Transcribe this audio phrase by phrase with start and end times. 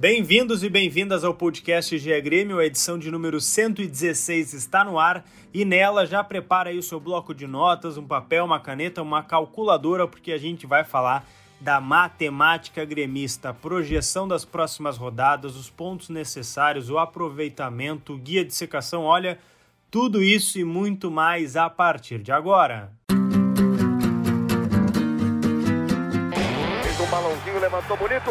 [0.00, 5.22] Bem-vindos e bem-vindas ao podcast GE Grêmio, a edição de número 116 está no ar.
[5.52, 9.22] E nela já prepara aí o seu bloco de notas, um papel, uma caneta, uma
[9.22, 11.26] calculadora, porque a gente vai falar
[11.60, 18.54] da matemática gremista, projeção das próximas rodadas, os pontos necessários, o aproveitamento, o guia de
[18.54, 19.38] secação, olha,
[19.90, 22.90] tudo isso e muito mais a partir de agora.
[26.82, 28.30] Fez um balãozinho, levantou bonito,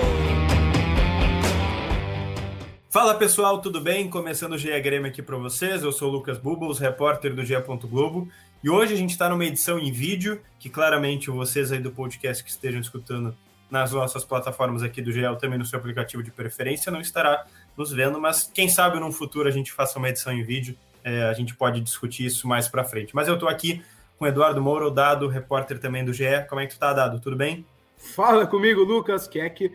[2.91, 4.09] Fala pessoal, tudo bem?
[4.09, 5.81] Começando o GE Grêmio aqui para vocês.
[5.81, 7.55] Eu sou o Lucas Bubbles, repórter do GE.
[7.89, 8.27] Globo.
[8.61, 12.43] E hoje a gente está numa edição em vídeo, que claramente vocês aí do podcast
[12.43, 13.33] que estejam escutando
[13.69, 17.45] nas nossas plataformas aqui do GE, também no seu aplicativo de preferência, não estará
[17.77, 21.23] nos vendo, mas quem sabe no futuro a gente faça uma edição em vídeo, é,
[21.23, 23.15] a gente pode discutir isso mais para frente.
[23.15, 23.81] Mas eu estou aqui
[24.19, 26.45] com o Eduardo Moura, o Dado, repórter também do GE.
[26.49, 27.21] Como é que tu tá, Dado?
[27.21, 27.65] Tudo bem?
[27.95, 29.71] Fala comigo, Lucas Keck.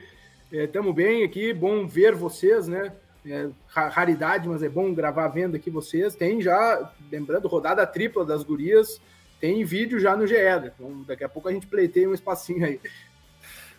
[0.53, 2.93] Estamos é, bem aqui, bom ver vocês, né?
[3.27, 6.15] É, raridade, mas é bom gravar vendo aqui vocês.
[6.15, 9.01] Tem já, lembrando, rodada tripla das gurias,
[9.41, 10.35] tem vídeo já no GE.
[10.35, 10.73] Né?
[10.75, 12.81] Então, daqui a pouco a gente pleiteia um espacinho aí.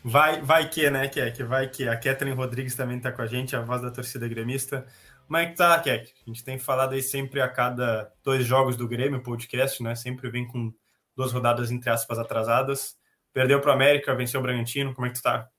[0.03, 1.43] Vai, vai que, né, Kek?
[1.43, 1.87] Vai que.
[1.87, 4.85] A Catherine Rodrigues também está com a gente, a voz da torcida gremista.
[5.25, 6.13] Como é que tá, Kek?
[6.25, 9.95] A gente tem falado aí sempre a cada dois jogos do Grêmio, podcast, né?
[9.95, 10.71] Sempre vem com
[11.15, 12.95] duas rodadas, entre aspas, atrasadas.
[13.33, 14.93] Perdeu para América, venceu o Bragantino.
[14.93, 15.49] Como é que tu tá?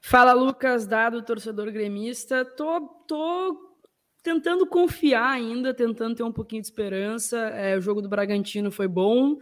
[0.00, 2.44] Fala, Lucas, dado torcedor gremista.
[2.44, 3.70] Tô, tô
[4.22, 7.36] tentando confiar ainda, tentando ter um pouquinho de esperança.
[7.38, 9.36] É, o jogo do Bragantino foi bom,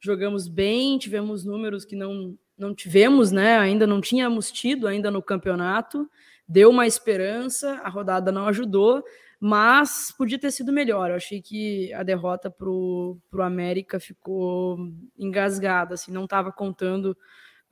[0.00, 3.58] jogamos bem, tivemos números que não, não tivemos, né?
[3.58, 6.08] Ainda não tínhamos tido ainda no campeonato.
[6.46, 9.02] Deu uma esperança, a rodada não ajudou,
[9.40, 11.10] mas podia ter sido melhor.
[11.10, 14.78] Eu achei que a derrota para o América ficou
[15.18, 17.16] engasgada, assim, não estava contando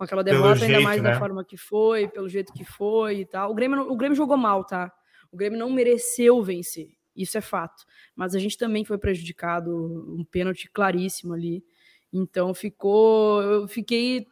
[0.02, 1.12] com aquela derrota, jeito, ainda mais né?
[1.12, 3.52] da forma que foi, pelo jeito que foi e tal.
[3.52, 4.92] O Grêmio, o Grêmio jogou mal, tá?
[5.30, 7.84] O Grêmio não mereceu vencer, isso é fato.
[8.16, 9.70] Mas a gente também foi prejudicado,
[10.18, 11.64] um pênalti claríssimo ali.
[12.12, 13.42] Então ficou.
[13.42, 14.26] Eu fiquei.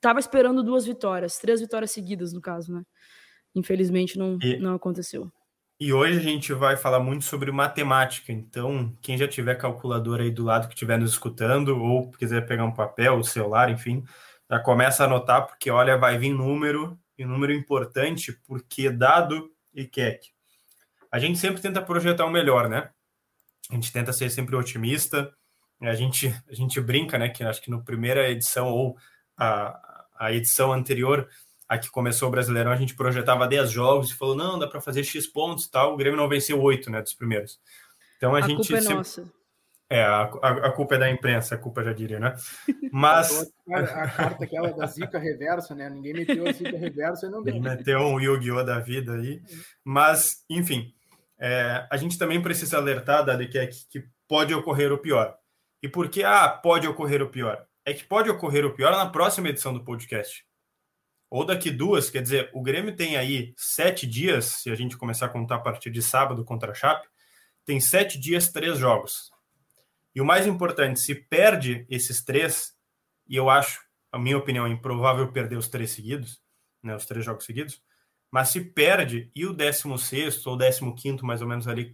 [0.00, 2.82] Tava esperando duas vitórias, três vitórias seguidas, no caso, né?
[3.54, 5.30] Infelizmente não, e, não aconteceu.
[5.78, 8.32] E hoje a gente vai falar muito sobre matemática.
[8.32, 12.64] Então, quem já tiver calculadora aí do lado que estiver nos escutando, ou quiser pegar
[12.64, 14.04] um papel, o celular, enfim,
[14.52, 19.86] já começa a anotar, porque olha, vai vir número, e número importante, porque dado e
[19.86, 20.28] queque.
[21.10, 22.90] A gente sempre tenta projetar o melhor, né?
[23.70, 25.32] A gente tenta ser sempre otimista.
[25.80, 27.30] A gente, a gente brinca, né?
[27.30, 28.94] Que acho que no primeira edição ou
[29.38, 31.26] a, a edição anterior,
[31.66, 34.82] a que começou o Brasileirão, a gente projetava 10 jogos e falou: não, dá para
[34.82, 35.94] fazer X pontos e tal.
[35.94, 37.00] O Grêmio não venceu 8, né?
[37.00, 37.58] Dos primeiros.
[38.18, 38.74] Então a, a gente.
[38.74, 38.96] É sempre...
[38.96, 39.41] nossa.
[39.92, 42.34] É, a, a, culpa é da imprensa, a culpa já diria, né?
[42.90, 43.52] Mas.
[43.70, 45.90] A, a carta aquela da zica reversa, né?
[45.90, 47.60] Ninguém meteu a zica reversa e não deu.
[47.60, 48.64] Meteu um Yu-Gi-Oh!
[48.64, 49.42] da vida aí.
[49.84, 50.94] Mas, enfim,
[51.38, 55.36] é, a gente também precisa alertar, Dado, que, é que, que pode ocorrer o pior.
[55.82, 57.62] E por que, ah, pode ocorrer o pior?
[57.84, 60.42] É que pode ocorrer o pior na próxima edição do podcast.
[61.28, 65.26] Ou daqui duas, quer dizer, o Grêmio tem aí sete dias, se a gente começar
[65.26, 67.06] a contar a partir de sábado contra a Chape,
[67.66, 69.31] tem sete dias, três jogos
[70.14, 72.74] e o mais importante, se perde esses três,
[73.26, 73.80] e eu acho,
[74.10, 76.40] a minha opinião, é improvável perder os três seguidos,
[76.82, 77.82] né, os três jogos seguidos,
[78.30, 80.58] mas se perde e o 16 ou
[80.94, 81.92] 15 mais ou menos ali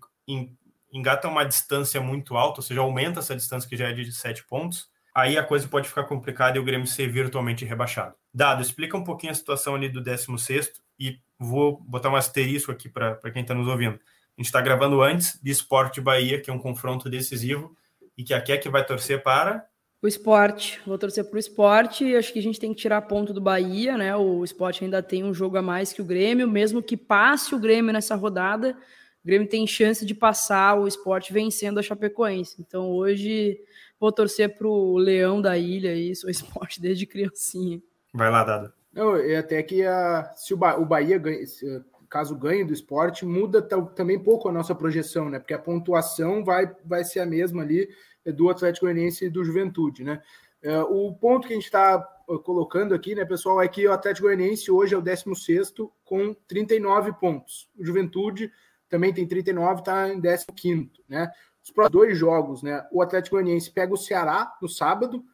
[0.93, 4.45] engata uma distância muito alta, ou seja, aumenta essa distância que já é de 7
[4.45, 8.15] pontos, aí a coisa pode ficar complicada e o Grêmio ser virtualmente rebaixado.
[8.33, 12.89] Dado, explica um pouquinho a situação ali do 16 e vou botar um asterisco aqui
[12.89, 13.95] para quem está nos ouvindo.
[13.95, 17.77] A gente está gravando antes de Esporte Bahia, que é um confronto decisivo,
[18.19, 19.65] e que a Keck vai torcer para?
[20.03, 20.81] O esporte.
[20.85, 22.17] Vou torcer para o esporte.
[22.17, 24.15] Acho que a gente tem que tirar ponto do Bahia, né?
[24.17, 27.59] O esporte ainda tem um jogo a mais que o Grêmio, mesmo que passe o
[27.61, 28.77] Grêmio nessa rodada,
[29.23, 32.57] o Grêmio tem chance de passar o esporte vencendo a Chapecoense.
[32.61, 33.57] Então hoje
[34.01, 37.81] vou torcer para o Leão da Ilha e sou esporte desde criancinha.
[38.13, 38.75] Vai lá, Dada.
[38.93, 41.65] Não, até que a, se o, ba o Bahia ganha, se,
[42.09, 45.39] caso ganhe do esporte, muda também pouco a nossa projeção, né?
[45.39, 47.89] Porque a pontuação vai, vai ser a mesma ali
[48.25, 50.23] do Atlético Goianiense e do Juventude, né?
[50.65, 52.01] Uh, o ponto que a gente está
[52.45, 55.73] colocando aqui, né, pessoal, é que o Atlético Goianiense hoje é o 16
[56.05, 57.71] com 39 pontos.
[57.79, 58.53] O Juventude
[58.89, 61.31] também tem 39, está em 15, né?
[61.63, 62.85] Os próximos dois jogos, né?
[62.91, 65.25] O Atlético Goianiense pega o Ceará no sábado,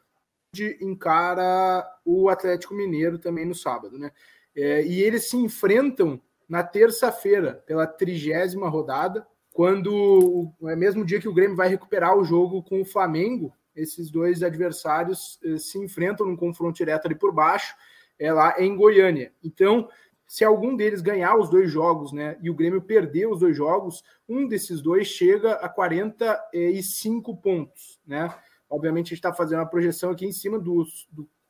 [0.53, 4.13] de encara o Atlético Mineiro também no sábado, né?
[4.55, 11.29] É, e eles se enfrentam na terça-feira, pela trigésima rodada, quando é mesmo dia que
[11.29, 16.27] o Grêmio vai recuperar o jogo com o Flamengo, esses dois adversários eh, se enfrentam
[16.27, 17.75] num confronto direto ali por baixo,
[18.19, 19.33] é lá em Goiânia.
[19.43, 19.89] Então,
[20.27, 24.03] se algum deles ganhar os dois jogos, né, e o Grêmio perder os dois jogos,
[24.29, 28.33] um desses dois chega a 45 pontos, né?
[28.69, 30.85] Obviamente, a gente está fazendo a projeção aqui em cima do,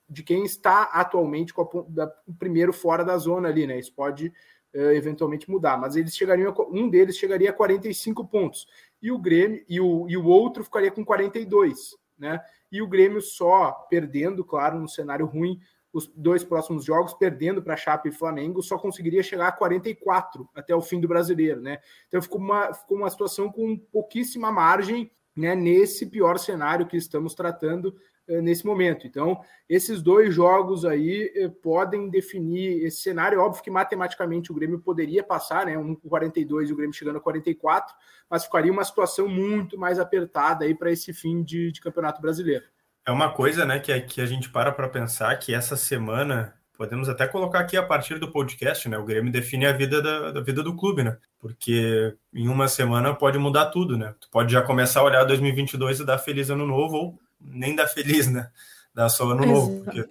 [0.08, 3.78] de quem está atualmente com o primeiro fora da zona ali, né?
[3.78, 4.32] Isso pode
[4.74, 8.66] eventualmente mudar, mas eles chegariam, a, um deles chegaria a 45 pontos
[9.00, 12.40] e o Grêmio e o, e o outro ficaria com 42, né?
[12.72, 15.60] E o Grêmio só perdendo, claro, no cenário ruim,
[15.92, 20.74] os dois próximos jogos, perdendo para Chape e Flamengo, só conseguiria chegar a 44 até
[20.74, 21.78] o fim do brasileiro, né?
[22.08, 27.34] Então ficou uma, ficou uma situação com pouquíssima margem né, nesse pior cenário que estamos
[27.34, 27.98] tratando eh,
[28.28, 29.06] nesse momento.
[29.06, 33.40] Então, esses dois jogos aí eh, podem definir esse cenário.
[33.40, 35.76] Óbvio que matematicamente o Grêmio poderia passar, né?
[35.76, 37.94] Um 42 e o Grêmio chegando a 44,
[38.28, 42.64] mas ficaria uma situação muito mais apertada aí para esse fim de, de, campeonato brasileiro.
[43.06, 47.08] É uma coisa, né, que, que a gente para para pensar que essa semana podemos
[47.08, 48.98] até colocar aqui a partir do podcast, né?
[48.98, 51.16] O Grêmio define a vida da, da, vida do clube, né?
[51.38, 54.14] Porque em uma semana pode mudar tudo, né?
[54.20, 57.86] Tu pode já começar a olhar 2022 e dar feliz ano novo, ou nem dar
[57.86, 58.50] feliz, né?
[58.94, 60.04] Dar só ano novo, porque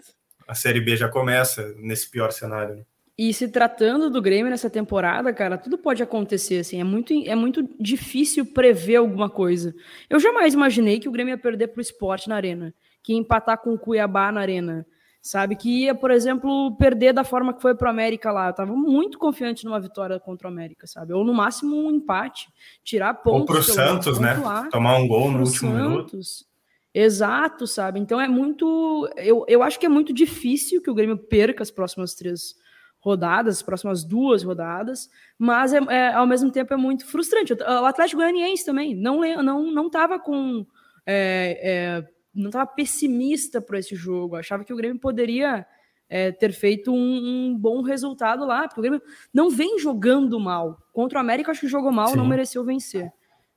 [0.48, 2.84] a Série B já começa nesse pior cenário, né?
[3.16, 7.36] E se tratando do Grêmio nessa temporada, cara, tudo pode acontecer, assim, é muito, é
[7.36, 9.74] muito difícil prever alguma coisa.
[10.10, 13.60] Eu jamais imaginei que o Grêmio ia perder pro esporte na arena, que ia empatar
[13.60, 14.84] com o Cuiabá na arena,
[15.22, 15.56] sabe?
[15.56, 18.48] Que ia, por exemplo, perder da forma que foi para o América lá.
[18.48, 21.14] Eu tava muito confiante numa vitória contra o América, sabe?
[21.14, 22.48] Ou no máximo um empate,
[22.84, 23.42] tirar pontos.
[23.42, 24.42] Ou para o Santos, né?
[24.72, 25.92] Tomar um gol no último Santos.
[25.92, 26.20] minuto.
[26.94, 28.00] Exato, sabe?
[28.00, 29.10] Então é muito.
[29.18, 32.56] Eu, eu acho que é muito difícil que o Grêmio perca as próximas três
[33.00, 37.54] rodadas, as próximas duas rodadas, mas é, é, ao mesmo tempo é muito frustrante.
[37.54, 40.66] O Atlético Goianiense também não não não estava com
[41.06, 44.36] é, é não estava pessimista para esse jogo.
[44.36, 45.66] Achava que o Grêmio poderia
[46.10, 49.02] é, ter feito um, um, bom resultado lá, porque o Grêmio
[49.34, 50.78] não vem jogando mal.
[50.92, 52.18] Contra o América, acho que jogou mal, Sim.
[52.18, 53.12] não mereceu vencer.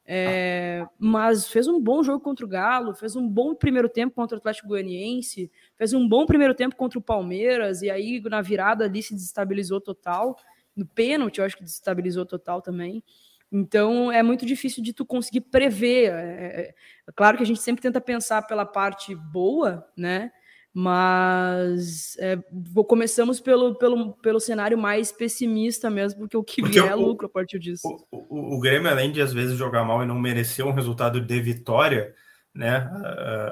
[0.08, 4.37] É, mas fez um bom jogo contra o Galo, fez um bom primeiro tempo contra
[4.37, 8.85] o Atlético Goianiense, fez um bom primeiro tempo contra o Palmeiras, e aí na virada
[8.85, 10.38] ali se desestabilizou total.
[10.76, 13.03] No pênalti, eu acho que desestabilizou total também.
[13.50, 16.12] Então é muito difícil de tu conseguir prever.
[16.12, 16.75] É, é, é,
[17.14, 20.31] claro que a gente sempre tenta pensar pela parte boa, né?
[20.78, 22.38] Mas é,
[22.87, 27.28] começamos pelo, pelo, pelo cenário mais pessimista mesmo, porque o que porque vier é lucro
[27.28, 27.88] a partir disso.
[28.11, 31.19] O, o, o, Grêmio, além de às vezes jogar mal e não merecer um resultado
[31.19, 32.14] de vitória,
[32.55, 32.90] né?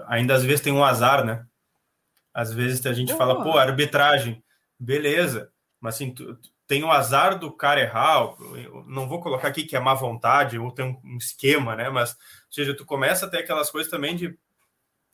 [0.06, 1.46] Ainda às vezes tem um azar, né?
[2.34, 4.44] Às vezes a gente fala, pô, arbitragem,
[4.78, 5.50] beleza,
[5.80, 8.34] mas assim, tu, tem o azar do cara errar,
[8.86, 11.88] não vou colocar aqui que é má vontade ou tem um esquema, né?
[11.88, 12.16] Mas, ou
[12.50, 14.38] seja, tu começa a ter aquelas coisas também de,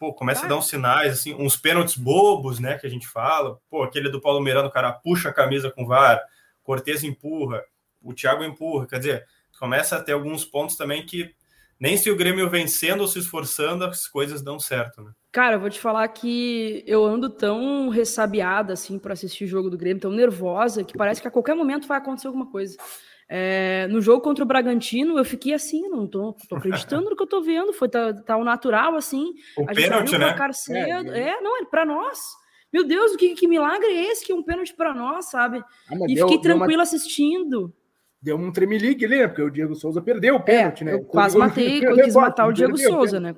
[0.01, 2.79] pô, começa a dar uns sinais, assim, uns pênaltis bobos, né?
[2.79, 5.87] Que a gente fala, pô, aquele do Paulo Miranda, o cara puxa a camisa com
[5.87, 6.19] VAR,
[6.63, 7.63] Cortez empurra,
[8.03, 9.27] o Thiago empurra, quer dizer,
[9.59, 11.35] começa a ter alguns pontos também que
[11.79, 15.13] nem se o Grêmio vencendo ou se esforçando, as coisas dão certo, né?
[15.31, 19.69] Cara, eu vou te falar que eu ando tão ressabiada, assim, para assistir o jogo
[19.69, 22.77] do Grêmio, tão nervosa, que parece que a qualquer momento vai acontecer alguma coisa.
[23.33, 27.23] É, no jogo contra o Bragantino, eu fiquei assim, não tô, tô acreditando no que
[27.23, 29.33] eu tô vendo, foi tá, tá o natural, assim.
[29.57, 30.35] O a pênalti, né?
[30.53, 31.13] Cedo.
[31.13, 32.19] É, é, não, é para nós.
[32.73, 35.63] Meu Deus, que, que milagre é esse que é um pênalti para nós, sabe?
[35.89, 36.83] Ah, e deu, fiquei tranquila uma...
[36.83, 37.73] assistindo
[38.23, 39.29] deu um tremelique ali, né?
[39.29, 40.95] Porque o Diego Souza perdeu o pênalti, é, né?
[40.95, 43.35] Eu quase matei, eu quis matar o Diego Souza, né?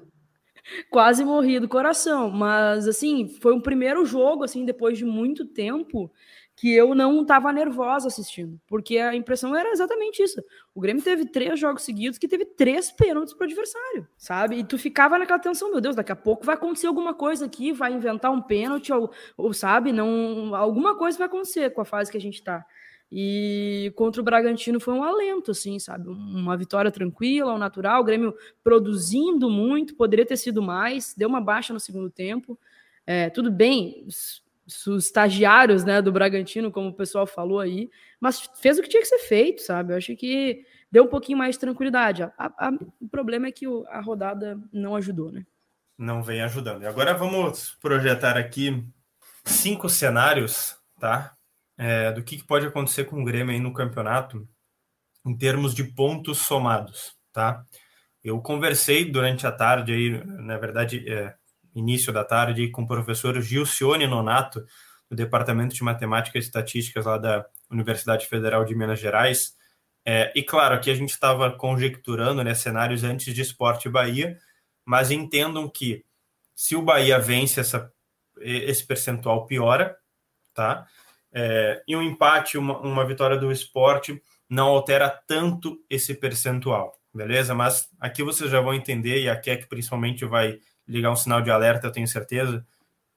[0.90, 6.10] quase morri do coração, mas assim, foi um primeiro jogo assim depois de muito tempo
[6.54, 10.42] que eu não estava nervosa assistindo, porque a impressão era exatamente isso.
[10.74, 14.58] O Grêmio teve três jogos seguidos que teve três pênaltis para o adversário, sabe?
[14.58, 17.72] E tu ficava naquela tensão, meu Deus, daqui a pouco vai acontecer alguma coisa aqui,
[17.72, 22.10] vai inventar um pênalti ou, ou sabe, não, alguma coisa vai acontecer com a fase
[22.10, 22.64] que a gente está.
[23.14, 26.08] E contra o Bragantino foi um alento, assim, sabe?
[26.08, 31.40] Uma vitória tranquila, ao natural, o Grêmio produzindo muito, poderia ter sido mais, deu uma
[31.40, 32.58] baixa no segundo tempo.
[33.06, 34.06] É, tudo bem,
[34.66, 37.90] os, os, estagiários né, do Bragantino, como o pessoal falou aí,
[38.20, 39.92] mas fez o que tinha que ser feito, sabe?
[39.92, 42.22] Eu acho que deu um pouquinho mais de tranquilidade.
[42.22, 45.44] A, a, o problema é que o, a rodada não ajudou, né?
[46.02, 46.82] não vem ajudando.
[46.82, 48.84] E agora vamos projetar aqui
[49.44, 51.34] cinco cenários, tá?
[51.78, 54.46] É, do que, que pode acontecer com o Grêmio aí no campeonato
[55.24, 57.64] em termos de pontos somados, tá?
[58.22, 61.34] Eu conversei durante a tarde aí, na verdade, é,
[61.74, 64.64] início da tarde, com o professor Gilcione Nonato,
[65.10, 69.54] do Departamento de Matemática e Estatísticas lá da Universidade Federal de Minas Gerais.
[70.04, 74.38] É, e claro, aqui a gente estava conjecturando né, cenários antes de Esporte Bahia,
[74.84, 76.04] mas entendam que
[76.54, 77.92] se o Bahia vence essa,
[78.40, 79.96] esse percentual piora,
[80.54, 80.86] tá?
[81.32, 87.54] É, e um empate, uma, uma vitória do esporte não altera tanto esse percentual, beleza?
[87.54, 91.50] Mas aqui vocês já vão entender, e a Keck principalmente vai ligar um sinal de
[91.50, 92.66] alerta, eu tenho certeza,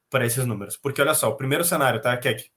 [0.10, 0.78] para esses números.
[0.78, 2.50] Porque olha só, o primeiro cenário, tá, Keck?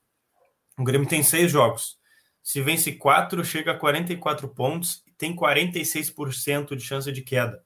[0.78, 1.98] O Grêmio tem seis jogos.
[2.42, 7.62] Se vence quatro, chega a 44 pontos e tem 46% de chance de queda.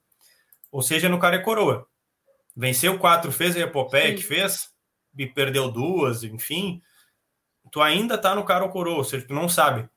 [0.71, 1.87] Ou seja, no cara é coroa.
[2.55, 4.73] Venceu quatro, fez a epopeia que fez,
[5.17, 6.81] e perdeu duas, enfim.
[7.71, 9.87] Tu ainda tá no cara ou coroa, ou seja, tu não sabe.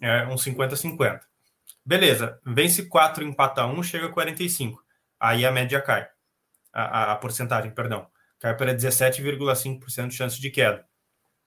[0.00, 1.20] É um 50-50.
[1.84, 4.82] Beleza, vence quatro, empata um, chega a 45.
[5.20, 6.08] Aí a média cai.
[6.72, 8.06] A, a, porcentagem, perdão.
[8.38, 10.84] Cai para 17,5% de chance de queda.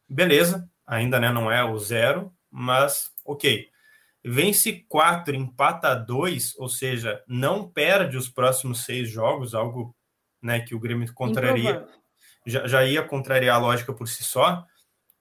[0.08, 3.70] Beleza, ainda né, não é o zero, mas ok
[4.28, 9.96] vence 4, empata 2, ou seja, não perde os próximos seis jogos, algo
[10.42, 11.88] né, que o Grêmio contraria,
[12.44, 14.66] já, já ia contrariar a lógica por si só,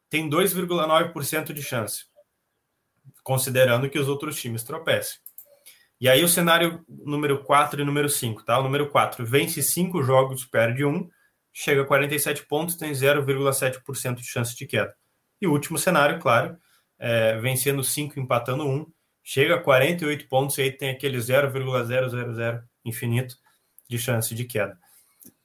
[0.09, 2.07] tem 2,9% de chance,
[3.23, 5.19] considerando que os outros times tropecem.
[6.05, 8.59] E aí o cenário número 4 e número 5, tá?
[8.59, 11.09] O número 4 vence 5 jogos, perde 1, um,
[11.51, 14.95] chega a 47 pontos, tem 0,7% de chance de queda.
[15.41, 16.59] E o último cenário, claro,
[16.99, 18.87] é, vencendo 5, empatando 1, um,
[19.23, 23.39] chega a 48 pontos e aí tem aquele 0,000 infinito
[23.89, 24.79] de chance de queda.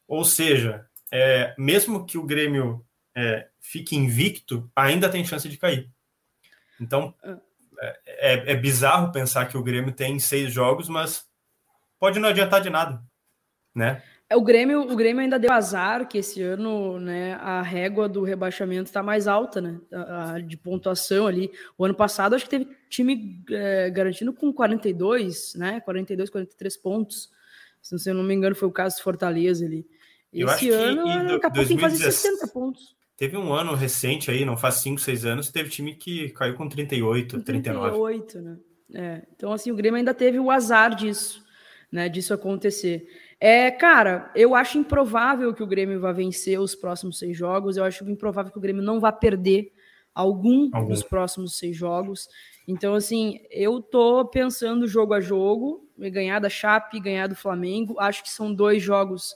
[0.06, 2.86] Ou seja, é, mesmo que o Grêmio
[3.16, 5.89] é, fique invicto, ainda tem chance de cair.
[6.82, 7.16] Então,
[7.82, 11.24] é, é, é bizarro pensar que o Grêmio tem seis jogos, mas
[12.00, 13.02] pode não adiantar de nada,
[13.76, 14.02] né?
[14.30, 18.24] É, o Grêmio, o Grêmio ainda deu azar que esse ano, né, a régua do
[18.24, 21.52] rebaixamento está mais alta, né, a, a, de pontuação ali.
[21.76, 27.32] O ano passado acho que teve time é, garantindo com 42, né, 42, 43 pontos.
[27.82, 29.88] Se eu não me engano, foi o caso de Fortaleza ali.
[30.32, 32.96] Esse ano, que, daqui a pouco tem que fazer 60 pontos.
[33.20, 36.70] Teve um ano recente aí, não faz 5, 6 anos, teve time que caiu com
[36.70, 37.90] 38, com 39.
[37.90, 38.58] 38, né?
[38.96, 41.44] É, então, assim, o Grêmio ainda teve o azar disso,
[41.92, 43.06] né, disso acontecer.
[43.38, 47.76] É, cara, eu acho improvável que o Grêmio vá vencer os próximos seis jogos.
[47.76, 49.74] Eu acho improvável que o Grêmio não vá perder
[50.16, 50.88] algum, algum.
[50.88, 52.30] dos próximos seis jogos.
[52.66, 58.00] Então, assim, eu tô pensando jogo a jogo, ganhar da Chape, ganhar do Flamengo.
[58.00, 59.36] Acho que são dois jogos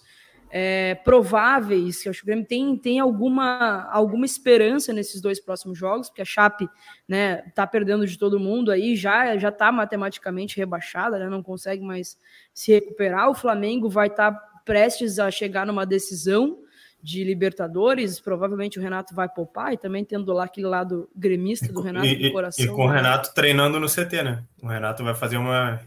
[0.55, 5.75] é, prováveis, que acho que o Grêmio tem, tem alguma, alguma esperança nesses dois próximos
[5.75, 6.69] jogos, porque a Chape
[7.07, 11.83] né, tá perdendo de todo mundo aí, já já tá matematicamente rebaixada, né, não consegue
[11.83, 12.19] mais
[12.53, 13.31] se recuperar.
[13.31, 16.59] O Flamengo vai estar tá prestes a chegar numa decisão
[17.01, 21.81] de Libertadores, provavelmente o Renato vai poupar, e também tendo lá aquele lado gremista do
[21.81, 22.63] Renato e, do coração.
[22.63, 22.97] E com o né?
[22.97, 24.43] Renato treinando no CT, né?
[24.61, 25.81] O Renato vai fazer uma.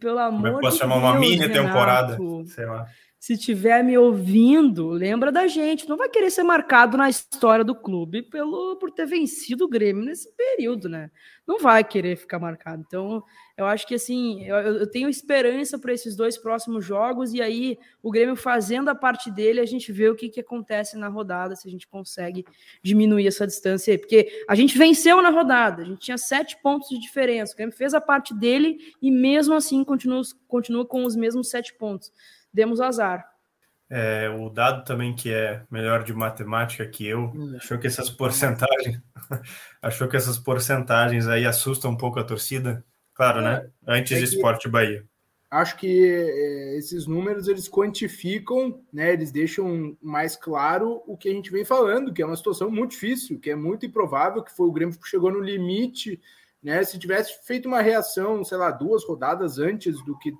[0.00, 1.62] Pelo amor Como é posso de chamar Deus, uma mini Renato.
[1.62, 2.18] temporada?
[2.46, 5.88] Sei lá se estiver me ouvindo, lembra da gente.
[5.88, 10.04] Não vai querer ser marcado na história do clube pelo por ter vencido o Grêmio
[10.04, 11.10] nesse período, né?
[11.44, 12.84] Não vai querer ficar marcado.
[12.86, 13.24] Então,
[13.56, 17.76] eu acho que assim, eu, eu tenho esperança para esses dois próximos jogos e aí
[18.00, 21.56] o Grêmio fazendo a parte dele, a gente vê o que, que acontece na rodada,
[21.56, 22.44] se a gente consegue
[22.84, 23.98] diminuir essa distância aí.
[23.98, 27.52] Porque a gente venceu na rodada, a gente tinha sete pontos de diferença.
[27.52, 31.74] O Grêmio fez a parte dele e mesmo assim continua, continua com os mesmos sete
[31.74, 32.12] pontos
[32.52, 33.24] demos azar.
[33.90, 39.00] É, o dado também que é melhor de matemática que eu, achou que essas porcentagens,
[39.80, 43.54] achou que essas porcentagens aí assustam um pouco a torcida, claro, né?
[43.54, 43.70] é, né?
[43.86, 45.06] Antes é de Esporte Bahia.
[45.50, 49.14] Acho que é, esses números eles quantificam, né?
[49.14, 52.90] Eles deixam mais claro o que a gente vem falando, que é uma situação muito
[52.90, 56.20] difícil, que é muito improvável, que foi o Grêmio que chegou no limite,
[56.62, 56.84] né?
[56.84, 60.34] Se tivesse feito uma reação, sei lá, duas rodadas antes do que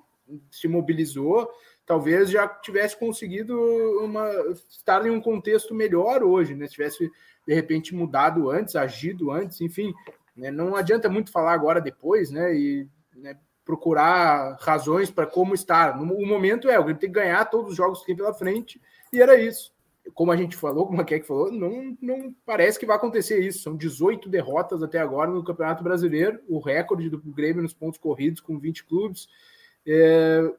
[0.51, 1.49] se mobilizou,
[1.89, 3.59] talvez já tivesse conseguido
[4.03, 4.29] uma,
[4.69, 6.67] estar em um contexto melhor hoje, né?
[6.67, 7.11] Se tivesse
[7.47, 9.95] de repente mudado antes, agido antes, enfim,
[10.37, 10.51] né?
[10.51, 12.55] não adianta muito falar agora depois, né?
[12.55, 15.99] E né, procurar razões para como estar.
[15.99, 18.79] O momento é, o Grêmio tem que ganhar todos os jogos que tem pela frente,
[19.11, 19.73] e era isso.
[20.13, 23.63] Como a gente falou, como a Keck falou, não, não parece que vai acontecer isso.
[23.63, 28.41] São 18 derrotas até agora no Campeonato Brasileiro, o recorde do Grêmio nos pontos corridos
[28.41, 29.29] com 20 clubes.
[29.87, 30.51] É,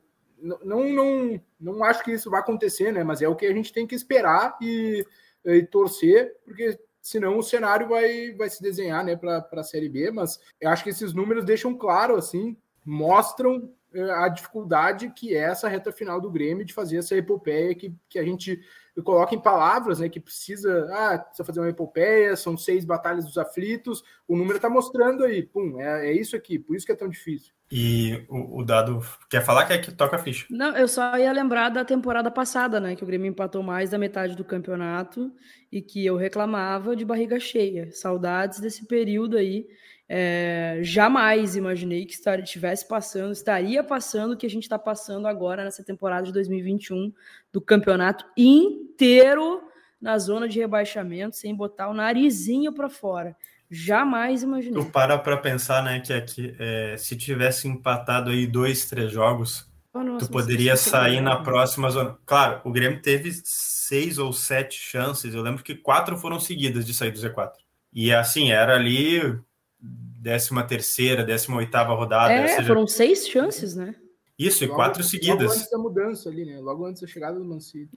[0.41, 3.03] não, não, não acho que isso vai acontecer, né?
[3.03, 5.05] Mas é o que a gente tem que esperar e,
[5.46, 10.12] e torcer, porque senão o cenário vai, vai se desenhar né, para a Série B.
[10.12, 12.55] Mas eu acho que esses números deixam claro, assim,
[12.86, 17.75] mostram eh, a dificuldade que é essa reta final do Grêmio de fazer essa epopeia
[17.75, 18.60] que, que a gente
[19.03, 20.10] coloca em palavras, né?
[20.10, 24.70] Que precisa, ah, precisa fazer uma epopeia, são seis batalhas dos aflitos, o número está
[24.70, 27.53] mostrando aí, pum, é, é isso aqui, por isso que é tão difícil.
[27.72, 30.48] E o, o, dado quer falar que é que toca a ficha.
[30.50, 32.96] Não, eu só ia lembrar da temporada passada, né?
[32.96, 35.32] Que o Grêmio empatou mais da metade do campeonato
[35.72, 37.91] e que eu reclamava de barriga cheia.
[37.91, 39.68] Saudades desse período aí.
[40.12, 45.63] É, jamais imaginei que estivesse passando, estaria passando o que a gente está passando agora
[45.63, 47.13] nessa temporada de 2021
[47.54, 49.62] do campeonato inteiro
[50.01, 53.36] na zona de rebaixamento, sem botar o narizinho para fora.
[53.70, 54.84] Jamais imaginei.
[54.84, 59.70] Tu para para pensar, né, que aqui, é, se tivesse empatado aí dois, três jogos,
[59.94, 62.18] oh, nossa, tu poderia sair na próxima zona.
[62.25, 65.36] Claro, o Grêmio teve seis ou sete chances.
[65.36, 67.51] Eu lembro que quatro foram seguidas de sair do Z4.
[67.94, 69.39] E assim, era ali
[69.81, 72.33] décima terceira, décima oitava rodada.
[72.33, 72.67] É, seja...
[72.67, 73.95] foram seis chances, né?
[74.38, 75.48] Isso, logo, e quatro seguidas.
[75.48, 76.59] Logo antes da mudança ali, né?
[76.59, 77.89] Logo antes da chegada do Mancini.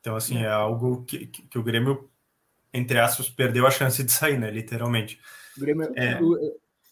[0.00, 2.10] Então, assim, é, é algo que, que, que, o Grêmio,
[2.72, 4.50] entre aspas, perdeu a chance de sair, né?
[4.50, 5.20] Literalmente.
[5.56, 6.18] O Grêmio, é...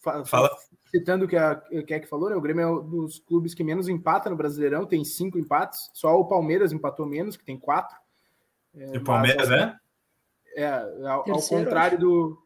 [0.00, 0.50] fala, fala.
[0.90, 1.56] Citando o que a
[1.86, 2.36] Keck falou, né?
[2.36, 5.90] O Grêmio é um dos clubes que menos empata no Brasileirão, tem cinco empates.
[5.94, 7.96] Só o Palmeiras empatou menos, que tem quatro.
[8.76, 9.78] É, e o Palmeiras, né?
[10.56, 10.68] É,
[11.06, 12.42] ao, ao contrário do,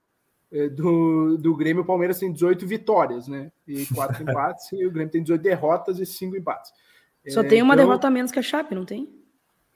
[0.68, 3.50] do, do Grêmio, o Palmeiras tem 18 vitórias, né?
[3.66, 6.72] E quatro empates, e o Grêmio tem 18 derrotas e cinco empates.
[7.28, 9.08] Só é, tem uma então, derrota a menos que a Chape, não tem?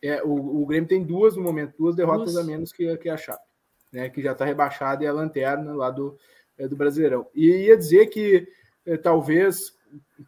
[0.02, 2.40] É, o, o Grêmio tem duas no momento, duas derrotas Nossa.
[2.40, 3.44] a menos que, que a Chape,
[3.92, 4.08] né?
[4.08, 6.16] Que já está rebaixada e é a lanterna lá do,
[6.56, 7.26] é, do Brasileirão.
[7.34, 8.46] E ia dizer que
[8.86, 9.72] é, talvez,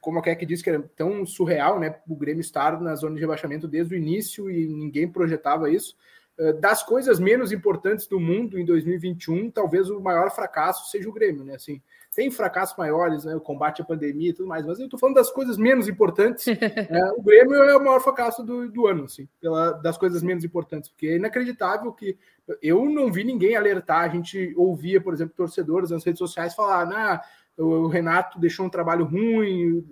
[0.00, 2.00] como a Keck disse que era tão surreal, né?
[2.09, 5.95] O Grêmio estar na zona de rebaixamento desde o início e ninguém projetava isso.
[6.40, 11.12] Eh, das coisas menos importantes do mundo em 2021, talvez o maior fracasso seja o
[11.12, 11.54] Grêmio, né?
[11.56, 11.82] Assim,
[12.14, 13.37] tem fracassos maiores, né?
[13.37, 16.47] O combate à pandemia e tudo mais, mas eu tô falando das coisas menos importantes.
[16.49, 20.43] é, o Grêmio é o maior fracasso do, do ano, assim, pela, das coisas menos
[20.43, 22.17] importantes, porque é inacreditável que
[22.62, 24.04] eu não vi ninguém alertar.
[24.04, 27.21] A gente ouvia, por exemplo, torcedores nas redes sociais falar: nah,
[27.58, 29.86] o Renato deixou um trabalho ruim,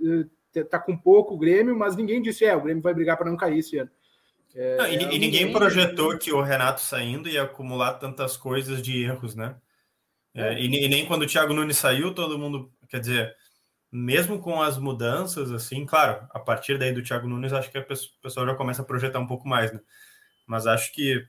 [0.56, 3.28] eh, tá com pouco o Grêmio, mas ninguém disse: é, o Grêmio vai brigar para
[3.28, 3.90] não cair esse ano.
[4.58, 8.82] É, não, e, é e, ninguém projetou que o Renato saindo ia acumular tantas coisas
[8.82, 9.56] de erros, né?
[10.34, 10.60] É, é.
[10.60, 12.72] e, e, nem quando o Thiago Nunes saiu, todo mundo.
[12.88, 13.36] Quer dizer,
[13.92, 17.86] mesmo com as mudanças, assim, claro, a partir daí do Thiago Nunes, acho que a
[18.20, 19.80] pessoa já começa a projetar um pouco mais, né?
[20.44, 21.24] Mas acho que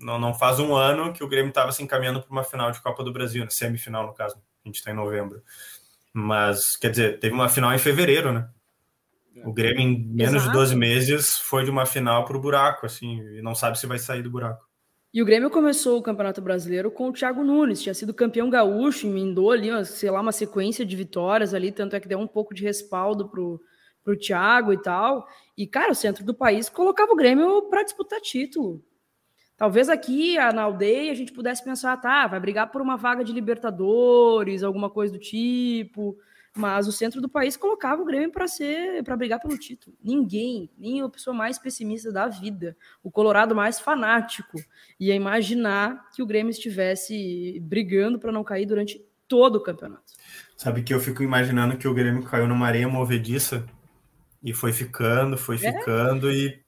[0.00, 2.82] não, não faz um ano que o Grêmio estava se encaminhando para uma final de
[2.82, 3.50] Copa do Brasil, né?
[3.50, 4.36] semifinal, no caso.
[4.64, 5.40] A gente está em novembro.
[6.12, 8.48] Mas, quer dizer, teve uma final em fevereiro, né?
[9.44, 10.52] O Grêmio, em menos Exato.
[10.52, 13.86] de 12 meses, foi de uma final para o buraco, assim, e não sabe se
[13.86, 14.64] vai sair do buraco.
[15.14, 19.06] E o Grêmio começou o Campeonato Brasileiro com o Thiago Nunes, tinha sido campeão gaúcho,
[19.06, 22.54] emendou ali, sei lá, uma sequência de vitórias ali, tanto é que deu um pouco
[22.54, 23.60] de respaldo pro,
[24.02, 25.26] pro Thiago e tal.
[25.56, 28.82] E, cara, o centro do país colocava o Grêmio para disputar título.
[29.56, 33.32] Talvez aqui na aldeia a gente pudesse pensar, tá, vai brigar por uma vaga de
[33.32, 36.16] Libertadores, alguma coisa do tipo.
[36.54, 39.96] Mas o centro do país colocava o Grêmio para ser para brigar pelo título.
[40.04, 44.58] Ninguém, nem a pessoa mais pessimista da vida, o Colorado mais fanático,
[45.00, 50.12] ia imaginar que o Grêmio estivesse brigando para não cair durante todo o campeonato.
[50.56, 53.64] Sabe que eu fico imaginando que o Grêmio caiu numa areia movediça
[54.42, 55.58] e foi ficando, foi é?
[55.58, 56.60] ficando e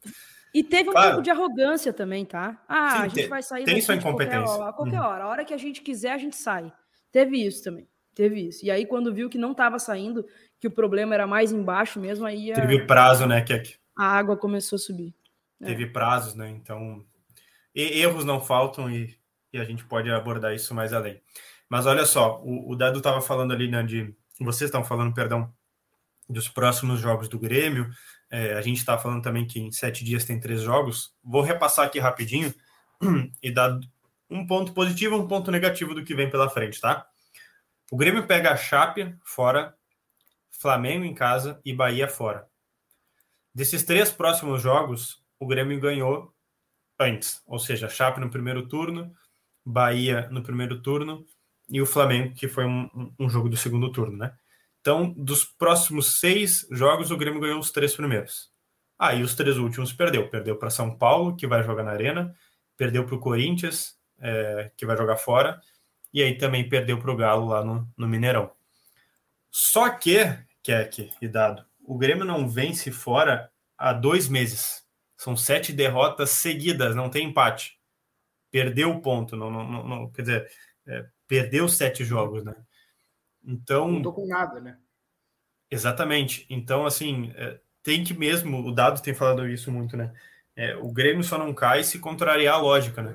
[0.54, 1.08] e teve um claro.
[1.08, 2.62] pouco de arrogância também, tá?
[2.68, 4.40] Ah, Sim, a gente tem, vai sair tem sua incompetência.
[4.40, 5.06] Qualquer hora, a qualquer uhum.
[5.06, 5.24] hora.
[5.24, 6.72] A hora que a gente quiser, a gente sai.
[7.10, 7.88] Teve isso também.
[8.14, 8.64] Teve isso.
[8.64, 10.24] E aí, quando viu que não estava saindo,
[10.60, 12.52] que o problema era mais embaixo mesmo, aí.
[12.52, 12.54] A...
[12.54, 13.74] Teve prazo, né, Kek?
[13.98, 15.12] A água começou a subir.
[15.60, 15.66] É.
[15.66, 15.88] Teve é.
[15.88, 16.48] prazos, né?
[16.48, 17.04] Então,
[17.74, 19.12] erros não faltam e,
[19.52, 21.20] e, a gente pode abordar isso mais além.
[21.68, 24.14] Mas olha só, o, o Dado estava falando ali, né, de.
[24.40, 25.52] Vocês estão falando, perdão,
[26.28, 27.90] dos próximos jogos do Grêmio.
[28.34, 31.14] É, a gente está falando também que em sete dias tem três jogos.
[31.22, 32.52] Vou repassar aqui rapidinho
[33.40, 33.78] e dar
[34.28, 37.06] um ponto positivo um ponto negativo do que vem pela frente, tá?
[37.92, 39.72] O Grêmio pega a Chape fora,
[40.50, 42.44] Flamengo em casa e Bahia fora.
[43.54, 46.34] Desses três próximos jogos, o Grêmio ganhou
[46.98, 49.14] antes, ou seja, Chape no primeiro turno,
[49.64, 51.24] Bahia no primeiro turno
[51.70, 54.36] e o Flamengo, que foi um, um jogo do segundo turno, né?
[54.84, 58.50] Então, dos próximos seis jogos, o Grêmio ganhou os três primeiros.
[58.98, 60.28] Aí ah, os três últimos perdeu.
[60.28, 62.36] Perdeu para São Paulo, que vai jogar na Arena,
[62.76, 65.58] perdeu para o Corinthians, é, que vai jogar fora,
[66.12, 68.50] e aí também perdeu para o Galo lá no, no Mineirão.
[69.50, 70.18] Só que,
[70.62, 74.84] Keck e Dado, o Grêmio não vence fora há dois meses.
[75.16, 77.78] São sete derrotas seguidas, não tem empate.
[78.50, 80.50] Perdeu o ponto, não, não, não quer dizer,
[80.86, 82.54] é, perdeu sete jogos, né?
[83.46, 83.90] Então.
[83.90, 84.78] Não tô com nada, né?
[85.70, 86.46] Exatamente.
[86.48, 90.12] Então, assim, é, tem que mesmo, o Dado tem falado isso muito, né?
[90.56, 93.14] É, o Grêmio só não cai se contrariar a lógica, né?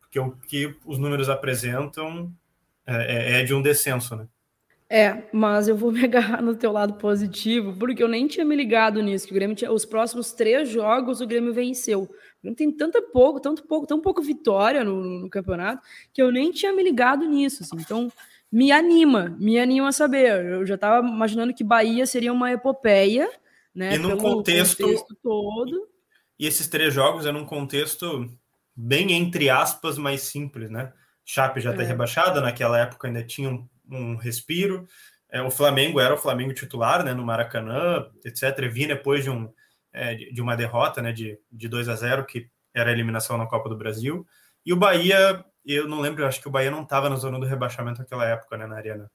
[0.00, 2.32] Porque o que os números apresentam
[2.86, 4.26] é, é, é de um descenso, né?
[4.92, 8.56] É, mas eu vou me agarrar no teu lado positivo, porque eu nem tinha me
[8.56, 12.02] ligado nisso, que o Grêmio tinha, os próximos três jogos o Grêmio venceu.
[12.02, 12.08] O
[12.42, 16.50] Grêmio tem tanta pouco, tanto pouco, tão pouco vitória no, no, campeonato, que eu nem
[16.50, 17.76] tinha me ligado nisso, assim.
[17.78, 18.10] Então,
[18.50, 20.44] me anima, me anima a saber.
[20.44, 23.30] Eu já estava imaginando que Bahia seria uma epopeia,
[23.74, 23.94] né?
[23.94, 25.88] E num contexto, contexto todo.
[26.38, 28.28] E esses três jogos é num contexto
[28.74, 30.92] bem entre aspas mais simples, né?
[31.24, 31.86] Chape já está é.
[31.86, 34.86] rebaixada, naquela época ainda tinha um um respiro.
[35.30, 38.68] É, o Flamengo era o Flamengo titular, né, no Maracanã, etc.
[38.70, 39.52] Vinha depois de, um,
[39.92, 43.46] é, de uma derrota, né, de, de 2 a 0 que era a eliminação na
[43.46, 44.26] Copa do Brasil.
[44.64, 47.38] E o Bahia, eu não lembro, eu acho que o Bahia não estava na zona
[47.38, 49.10] do rebaixamento naquela época, né, na Arena.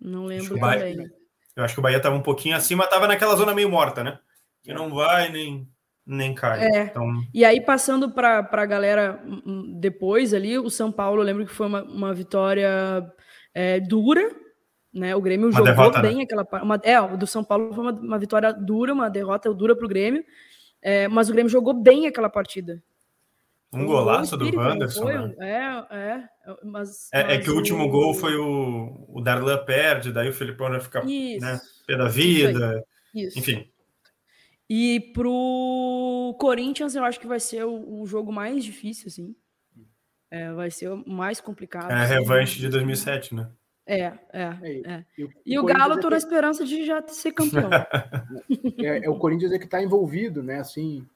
[0.00, 1.10] Não lembro Bahia, também.
[1.56, 4.18] Eu acho que o Bahia estava um pouquinho acima, estava naquela zona meio morta, né?
[4.62, 5.68] Que não vai nem,
[6.06, 6.60] nem cai.
[6.60, 6.82] É.
[6.84, 7.04] Então...
[7.34, 9.20] E aí, passando para a galera
[9.80, 12.70] depois ali, o São Paulo, eu lembro que foi uma, uma vitória
[13.52, 14.30] é, dura,
[14.94, 15.16] né?
[15.16, 16.22] O Grêmio uma jogou derrota, bem né?
[16.22, 19.74] aquela uma, É, o do São Paulo foi uma, uma vitória dura, uma derrota dura
[19.74, 20.24] para o Grêmio,
[20.80, 22.80] é, mas o Grêmio jogou bem aquela partida.
[23.72, 25.04] Um golaço do Wanderson.
[25.04, 25.34] Né?
[25.40, 26.28] É, é,
[26.64, 30.32] mas, é, mas é que o último gol foi o, o Darlan perde, daí o
[30.32, 32.84] Felipão já fica isso, né, pé da vida.
[33.14, 33.38] Isso, isso.
[33.38, 33.70] Enfim.
[34.70, 39.34] E pro Corinthians, eu acho que vai ser o, o jogo mais difícil, assim.
[40.30, 41.90] É, vai ser o mais complicado.
[41.90, 43.50] É a revanche de 2007, né?
[43.86, 44.42] É, é.
[44.84, 45.04] é.
[45.16, 47.70] E, o, e o Galo, é tô na esperança de já ser campeão.
[48.78, 50.60] é, é, o Corinthians é que está envolvido, né?
[50.60, 51.06] Assim,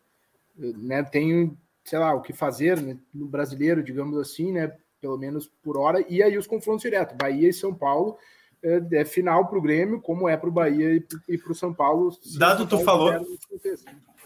[0.56, 1.02] né?
[1.02, 2.96] Tem, sei lá, o que fazer né?
[3.12, 4.72] no brasileiro, digamos assim, né?
[5.00, 6.04] Pelo menos por hora.
[6.08, 8.16] E aí os confrontos diretos, Bahia e São Paulo.
[8.64, 11.74] É, é final para o Grêmio, como é para o Bahia e para o São
[11.74, 12.16] Paulo.
[12.38, 13.12] Dado, tu falou,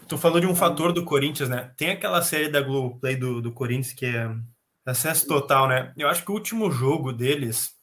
[0.07, 1.71] tu falou de um fator do Corinthians, né?
[1.75, 4.31] Tem aquela série da Globoplay do, do Corinthians que é
[4.87, 5.91] Acesso total, né?
[5.97, 7.75] Eu acho que o último jogo deles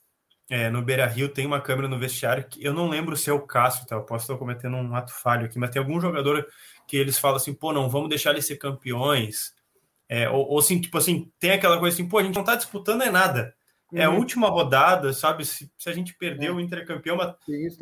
[0.48, 3.32] é, no Beira Rio tem uma câmera no vestiário que eu não lembro se é
[3.32, 3.96] o Cássio, tá?
[3.96, 6.46] Eu posso estar cometendo um ato falho aqui, mas tem algum jogador
[6.88, 9.52] que eles falam assim, pô, não, vamos deixar eles ser campeões.
[10.08, 12.54] É, ou, ou assim, tipo assim, tem aquela coisa assim, pô, a gente não tá
[12.56, 13.54] disputando é nada.
[13.92, 13.98] Uhum.
[13.98, 14.18] É a uhum.
[14.18, 15.44] última rodada, sabe?
[15.44, 16.56] Se, se a gente perdeu é.
[16.56, 17.34] o Inter é campeão, mas...
[17.48, 17.72] e,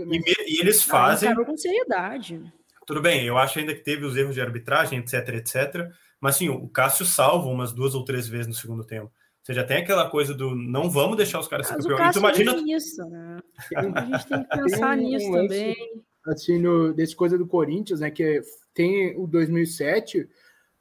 [0.47, 1.35] e, eles fazem.
[1.35, 2.41] Não, com seriedade.
[2.87, 5.91] Tudo bem, eu acho ainda que teve os erros de arbitragem, etc, etc.
[6.21, 9.11] Mas assim, o Cássio salva umas duas ou três vezes no segundo tempo.
[9.43, 12.17] Você já tem aquela coisa do não vamos deixar os caras Mas ser campeões.
[12.17, 12.77] imagina...
[12.77, 13.39] isso, né?
[13.75, 15.77] A gente tem que pensar tem nisso também.
[16.25, 18.11] Assim, no, desse coisa do Corinthians, né?
[18.11, 18.41] Que
[18.73, 20.29] tem o 2007,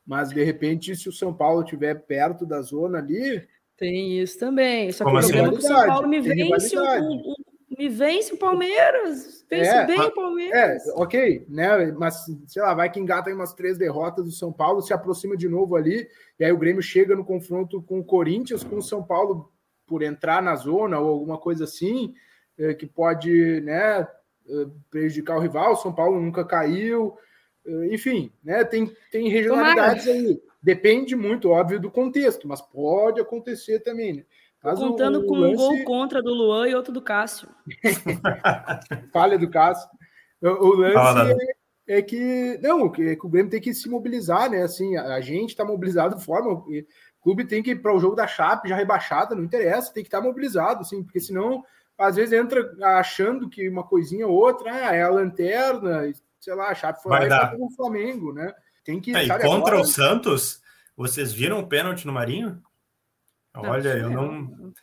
[0.05, 3.47] mas de repente, se o São Paulo estiver perto da zona ali.
[3.77, 4.91] Tem isso também.
[4.91, 5.31] Só que o assim?
[5.31, 7.35] problema é que o São Paulo me vence o,
[7.77, 10.85] me vence o Palmeiras, vence é, bem o Palmeiras.
[10.87, 11.91] É, ok, né?
[11.93, 15.37] Mas, sei lá, vai que engata em umas três derrotas do São Paulo, se aproxima
[15.37, 18.83] de novo ali, e aí o Grêmio chega no confronto com o Corinthians, com o
[18.83, 19.51] São Paulo
[19.87, 22.13] por entrar na zona ou alguma coisa assim,
[22.57, 24.07] é, que pode, né, é,
[24.89, 25.73] prejudicar o rival.
[25.73, 27.15] O São Paulo nunca caiu,
[27.91, 28.63] enfim, né?
[28.63, 30.27] Tem, tem regionalidades Tomara.
[30.27, 30.41] aí.
[30.61, 34.25] Depende muito, óbvio, do contexto, mas pode acontecer também, né?
[34.63, 35.55] Mas contando o, o com lance...
[35.55, 37.49] um gol contra do Luan e outro do Cássio.
[39.11, 39.89] Falha do Cássio.
[40.41, 41.33] O, o lance
[41.87, 44.61] é, é, que não, é que o Grêmio tem que se mobilizar, né?
[44.61, 46.51] Assim, a, a gente está mobilizado de forma.
[46.53, 46.85] O
[47.23, 50.07] clube tem que ir para o jogo da Chape já rebaixada, não interessa, tem que
[50.07, 51.63] estar tá mobilizado, assim, porque senão
[51.97, 56.11] às vezes entra achando que uma coisinha ou outra ah, é a lanterna,
[56.41, 58.51] sei lá, a Chape foi Vai lá com o Flamengo, né?
[58.83, 59.15] Tem que.
[59.15, 59.81] É, e contra agora...
[59.81, 60.59] o Santos,
[60.97, 62.61] vocês viram o pênalti no Marinho?
[63.55, 64.73] Olha, eu não.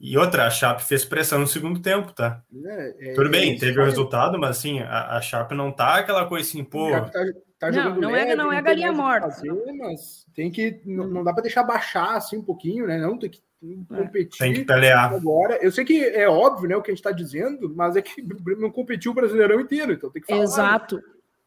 [0.00, 2.42] E outra, a Chape fez pressão no segundo tempo, tá?
[2.52, 5.94] É, é, Tudo bem, é, teve o resultado, mas assim, a, a Chape não tá
[5.94, 6.90] aquela coisa assim, pô.
[6.90, 7.10] Tá,
[7.58, 9.30] tá não, não, leve, é, não é galinha morta.
[9.30, 10.82] Fazer, mas tem que.
[10.84, 12.98] Não, não, dá para deixar baixar assim um pouquinho, né?
[12.98, 13.40] Não, tem que é.
[13.88, 14.38] Competir.
[14.38, 15.12] Tem que pelear.
[15.12, 18.02] Agora, eu sei que é óbvio, né, o que a gente está dizendo, mas é
[18.02, 18.22] que
[18.58, 20.42] não competiu o Brasileirão inteiro, então tem que falar.
[20.42, 21.00] Exato.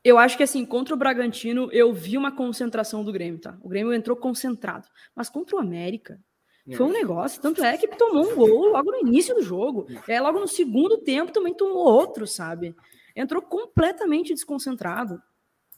[0.04, 3.58] Eu acho que assim, contra o Bragantino, eu vi uma concentração do Grêmio, tá?
[3.62, 4.88] O Grêmio entrou concentrado.
[5.16, 6.20] Mas contra o América,
[6.76, 9.88] foi um negócio, tanto é que tomou um gol logo no início do jogo.
[10.08, 12.76] É, logo no segundo tempo também tomou outro, sabe?
[13.16, 15.22] Entrou completamente desconcentrado.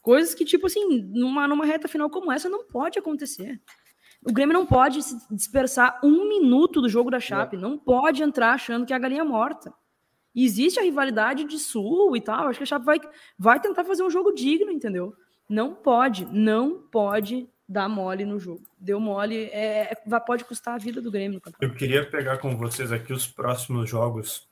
[0.02, 3.60] Coisas que, tipo assim, numa, numa reta final como essa não pode acontecer.
[4.24, 7.56] O Grêmio não pode se dispersar um minuto do jogo da Chape.
[7.56, 9.72] Não pode entrar achando que é a galinha morta.
[10.34, 12.48] E existe a rivalidade de Sul e tal.
[12.48, 13.00] Acho que a Chape vai,
[13.38, 15.14] vai tentar fazer um jogo digno, entendeu?
[15.48, 18.62] Não pode, não pode dar mole no jogo.
[18.78, 21.40] Deu mole, é, é pode custar a vida do Grêmio.
[21.60, 24.48] Eu queria pegar com vocês aqui os próximos jogos.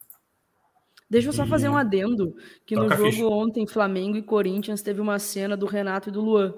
[1.11, 2.35] Deixa eu só fazer um adendo,
[2.67, 6.21] que Toca no jogo ontem, Flamengo e Corinthians, teve uma cena do Renato e do
[6.21, 6.55] Luan.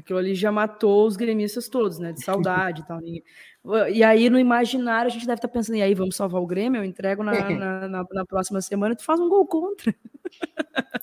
[0.00, 2.12] Aquilo ali já matou os gremistas todos, né?
[2.12, 3.00] De saudade e tal.
[3.88, 6.46] E aí, no imaginário, a gente deve estar tá pensando, e aí, vamos salvar o
[6.46, 6.80] Grêmio?
[6.80, 9.94] Eu entrego na, na, na, na próxima semana e tu faz um gol contra.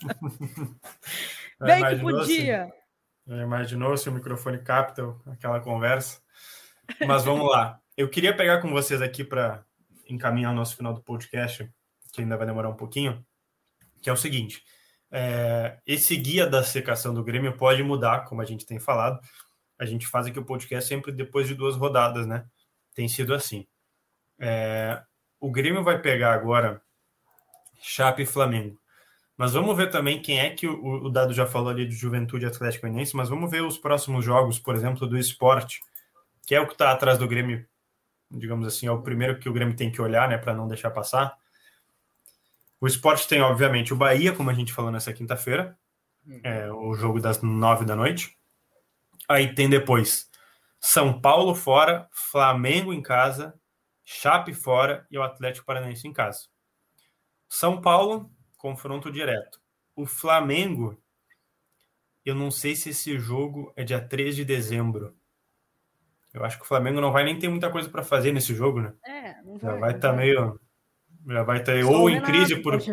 [1.62, 2.72] Bem que podia.
[3.28, 6.20] imaginou se o microfone capta aquela conversa.
[7.08, 7.80] Mas vamos lá.
[7.96, 9.64] Eu queria pegar com vocês aqui para
[10.10, 11.70] encaminhar o nosso final do podcast,
[12.14, 13.26] que ainda vai demorar um pouquinho,
[14.02, 14.64] que é o seguinte
[15.12, 19.20] é, esse guia da secação do Grêmio pode mudar, como a gente tem falado.
[19.80, 22.46] A gente faz aqui o podcast sempre depois de duas rodadas, né?
[22.94, 23.68] Tem sido assim.
[24.40, 25.02] É,
[25.40, 26.82] o Grêmio vai pegar agora
[27.82, 28.80] Chape e Flamengo.
[29.38, 32.46] Mas vamos ver também quem é que o, o Dado já falou ali de Juventude
[32.46, 35.80] Atlético Goianiense, mas vamos ver os próximos jogos, por exemplo, do esporte,
[36.46, 37.64] que é o que está atrás do Grêmio,
[38.32, 40.90] digamos assim, é o primeiro que o Grêmio tem que olhar, né, para não deixar
[40.90, 41.38] passar.
[42.80, 45.78] O esporte tem, obviamente, o Bahia, como a gente falou nessa quinta-feira,
[46.26, 46.40] uhum.
[46.44, 48.38] é, o jogo das nove da noite.
[49.28, 50.30] Aí tem depois
[50.80, 53.60] São Paulo fora, Flamengo em casa,
[54.04, 56.48] Chape fora e o Atlético Paranaense em casa.
[57.50, 59.60] São Paulo, confronto direto.
[59.96, 61.02] O Flamengo,
[62.24, 65.18] eu não sei se esse jogo é dia 3 de dezembro.
[66.34, 68.82] Eu acho que o Flamengo não vai nem ter muita coisa para fazer nesse jogo,
[68.82, 68.94] né?
[69.04, 69.74] É, não vai.
[69.74, 70.60] Já vai estar tá meio
[71.28, 72.80] já vai estar ou em crise por.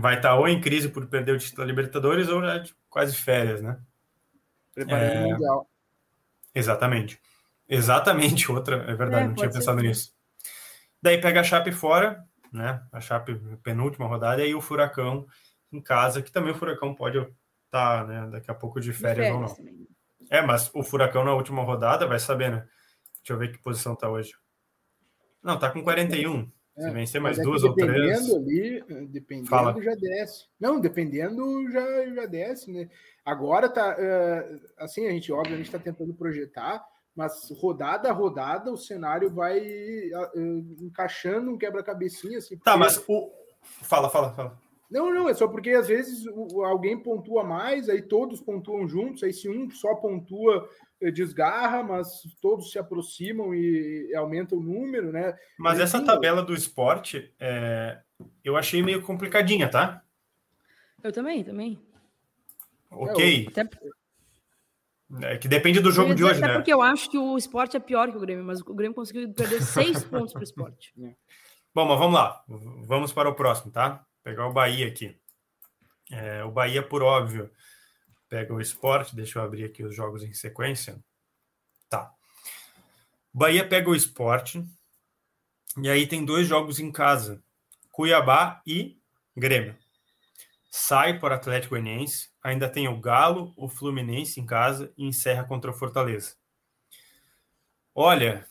[0.00, 3.16] Vai estar ou em crise por perder o título da Libertadores ou já de quase
[3.16, 3.80] férias, né?
[4.72, 5.24] Preparando é...
[5.24, 5.70] o Mundial.
[6.54, 7.20] Exatamente.
[7.68, 10.14] Exatamente, outra, é verdade, é, não tinha pensado nisso.
[11.02, 12.80] Daí pega a Chape fora, né?
[12.92, 15.26] A Chape penúltima rodada, e aí o Furacão
[15.72, 17.32] em casa, que também o Furacão pode estar,
[17.70, 19.54] tá, né, daqui a pouco de férias, de férias ou não.
[19.54, 19.88] Também.
[20.30, 22.68] É, mas o Furacão na última rodada vai saber, né?
[23.16, 24.32] Deixa eu ver que posição tá hoje.
[25.42, 26.50] Não, tá com 41.
[26.78, 28.32] Se é, vencer mais é duas ou três.
[28.32, 29.82] ali, dependendo, Fala.
[29.82, 30.46] já desce.
[30.60, 32.88] Não, dependendo, já, já desce, né?
[33.24, 33.96] Agora tá.
[33.98, 36.84] Uh, assim, a gente obviamente está tentando projetar,
[37.16, 42.38] mas rodada a rodada o cenário vai uh, encaixando um quebra-cabecinha.
[42.38, 43.32] Assim, tá, mas o.
[43.60, 44.58] Fala, fala, fala.
[44.88, 46.24] Não, não, é só porque às vezes
[46.64, 50.66] alguém pontua mais, aí todos pontuam juntos, aí se um só pontua
[51.12, 55.36] desgarra, mas todos se aproximam e aumenta o número, né?
[55.58, 58.00] Mas essa tabela do esporte, é...
[58.44, 60.02] eu achei meio complicadinha, tá?
[61.02, 61.80] Eu também, também.
[62.90, 63.46] Ok.
[63.46, 63.78] É, até...
[65.22, 66.54] é que depende do jogo de hoje, até né?
[66.54, 69.32] porque eu acho que o esporte é pior que o Grêmio, mas o Grêmio conseguiu
[69.32, 70.92] perder seis pontos para o esporte.
[71.00, 71.14] É.
[71.74, 72.42] Bom, mas vamos lá.
[72.86, 73.90] Vamos para o próximo, tá?
[73.90, 75.16] Vou pegar o Bahia aqui.
[76.10, 77.50] É, o Bahia, por óbvio,
[78.28, 81.02] pega o esporte, deixa eu abrir aqui os jogos em sequência.
[81.88, 82.12] Tá.
[83.32, 84.64] Bahia pega o esporte,
[85.76, 87.42] e aí tem dois jogos em casa:
[87.90, 88.98] Cuiabá e
[89.36, 89.76] Grêmio.
[90.70, 95.44] Sai para o Atlético Goianiense, ainda tem o Galo, o Fluminense em casa e encerra
[95.44, 96.36] contra o Fortaleza.
[97.94, 98.46] Olha,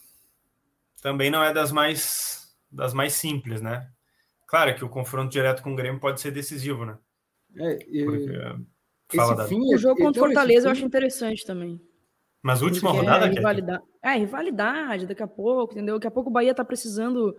[1.01, 3.89] também não é das mais das mais simples, né?
[4.47, 6.97] Claro que o confronto direto com o Grêmio pode ser decisivo, né?
[7.55, 8.05] É, e...
[8.05, 8.31] Porque
[9.15, 11.79] Fala, esse fim, o jogo contra então, Fortaleza eu acho interessante também.
[12.41, 13.83] Mas última rodada, é rivalidade.
[14.01, 15.95] É, rivalidade, daqui a pouco, entendeu?
[15.95, 17.35] Daqui a pouco o Bahia tá precisando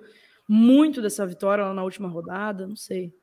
[0.49, 3.15] muito dessa vitória lá na última rodada, não sei.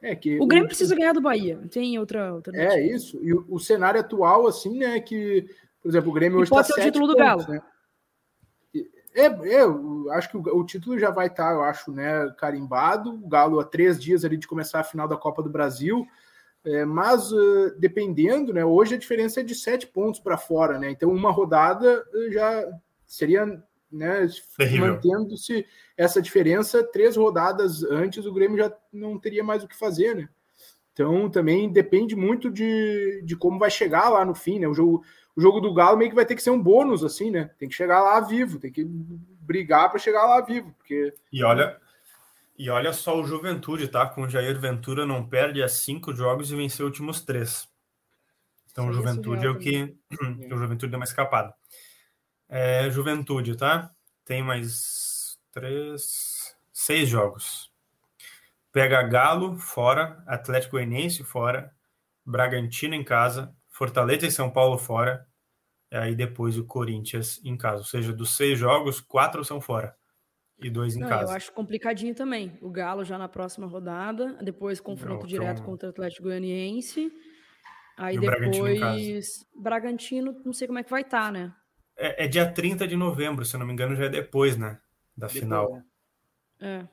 [0.00, 0.68] É que o Grêmio o...
[0.68, 4.78] precisa ganhar do Bahia, tem outra, outra É isso, e o, o, cenário atual, assim,
[4.78, 5.48] né, que,
[5.82, 7.48] por exemplo, o Grêmio hoje está sete o título pontos, do Galo.
[7.48, 7.62] Né?
[9.14, 12.32] É, é, eu acho que o, o título já vai estar, tá, eu acho, né,
[12.38, 13.12] carimbado.
[13.12, 16.06] O Galo há três dias ali de começar a final da Copa do Brasil.
[16.68, 18.64] É, mas uh, dependendo, né?
[18.64, 20.90] Hoje a diferença é de sete pontos para fora, né?
[20.90, 22.66] Então uma rodada já
[23.06, 23.46] seria,
[23.90, 24.28] né?
[24.78, 25.64] Mantendo-se
[25.96, 30.28] essa diferença, três rodadas antes o Grêmio já não teria mais o que fazer, né?
[30.92, 34.68] Então também depende muito de, de como vai chegar lá no fim, né?
[34.68, 35.02] O jogo,
[35.34, 37.50] o jogo do Galo meio que vai ter que ser um bônus, assim, né?
[37.58, 41.14] Tem que chegar lá vivo, tem que brigar para chegar lá vivo, porque.
[41.32, 41.78] E olha,
[42.58, 44.04] e olha só o Juventude, tá?
[44.04, 47.68] Com o Jair Ventura não perde a cinco jogos e venceu os últimos três.
[48.72, 49.96] Então o Juventude é o que.
[50.50, 51.54] o Juventude deu uma escapada.
[52.48, 53.92] É, Juventude, tá?
[54.24, 56.56] Tem mais três.
[56.72, 57.70] Seis jogos.
[58.72, 61.72] Pega Galo fora, Atlético Goianiense fora,
[62.24, 65.26] Bragantino em casa, Fortaleza e São Paulo fora,
[65.90, 67.78] e aí depois o Corinthians em casa.
[67.78, 69.96] Ou seja, dos seis jogos, quatro são fora
[70.60, 71.32] e dois em Não, casa.
[71.32, 72.58] Eu acho complicadinho também.
[72.60, 77.12] O Galo já na próxima rodada, depois confronto Não, direto contra o Atlético Goianiense.
[77.96, 78.78] Aí E depois.
[78.78, 79.20] Bragantino
[79.62, 81.52] Bragantino, não sei como é que vai estar, né?
[81.96, 84.80] É, é dia 30 de novembro, se eu não me engano, já é depois, né?
[85.16, 85.82] Da Depois, final.
[86.60, 86.86] É.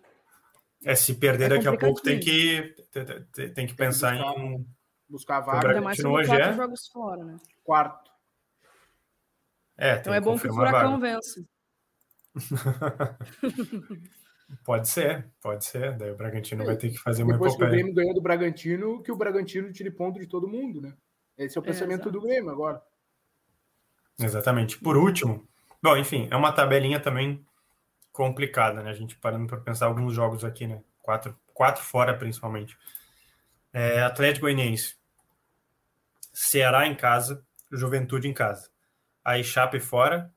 [0.84, 3.26] É, se perder É daqui a pouco, tem que, complicadinho.
[3.34, 4.40] tem, tem que pensar buscar.
[4.40, 4.68] em.
[5.08, 7.38] Buscar a O vaga Ainda mais hoje quatro é- jogos fora, né?
[7.64, 8.12] quarto.
[9.78, 11.46] É, Então tem é bom que o Furacão vença.
[14.64, 15.98] Pode ser, pode ser.
[15.98, 17.70] Daí o Bragantino vai ter que fazer uma Depois que o epopeia.
[17.70, 20.96] Grêmio ganhou do Bragantino, que o Bragantino tire ponto de todo mundo, né?
[21.38, 22.12] Esse é o É, pensamento exato.
[22.12, 22.82] do Grêmio agora.
[24.20, 24.78] Exatamente.
[24.80, 25.48] Por último,
[25.82, 27.46] bom, enfim, é uma tabelinha também
[28.12, 28.90] complicada, né?
[28.92, 30.84] A gente parando para pensar alguns jogos aqui, né?
[31.02, 32.78] Quatro, quatro fora, principalmente.
[33.74, 34.96] É, Atlético Goianiense,
[36.34, 38.70] Ceará em casa, Juventude em casa.
[39.24, 40.34] Aí Chape fora,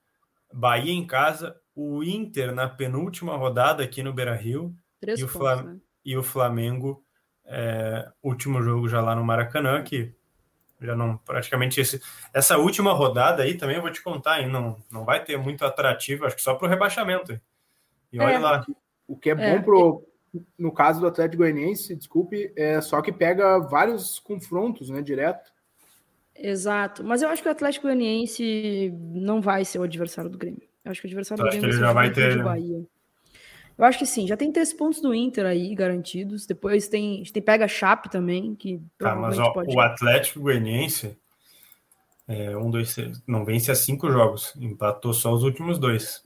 [0.53, 5.63] Bahia em casa, o Inter na penúltima rodada aqui no Beira-Rio Três E o Flam-
[5.63, 5.77] né?
[6.05, 7.05] e o Flamengo,
[7.45, 10.13] é, último jogo já lá no Maracanã, que
[10.81, 12.01] já não praticamente esse,
[12.35, 15.65] essa última rodada aí também eu vou te contar, hein, não, não vai ter muito
[15.65, 17.33] atrativo, acho que só pro rebaixamento.
[17.33, 17.41] hein.
[18.13, 18.39] E olha É.
[18.39, 18.67] lá,
[19.07, 20.05] O que é, É, bom pro,
[20.59, 25.51] no caso do Atlético Goianiense, desculpe, é só que pega vários confrontos, né, direto.
[26.35, 27.03] Exato.
[27.05, 30.68] Mas eu acho que o Atlético Goianiense não vai ser o adversário do Grêmio.
[30.89, 32.83] Eu acho que o adversário do Grêmio já vai ter- Bahia.
[33.77, 36.47] Eu acho que sim, já tem três pontos do Inter aí garantidos.
[36.47, 39.73] Depois tem, tem pega a Chape também, que tá, mas ó, pode.
[39.73, 41.17] o Atlético Goianiense
[42.27, 46.23] é, um, dois, três, não vence a cinco jogos, empatou só os últimos dois.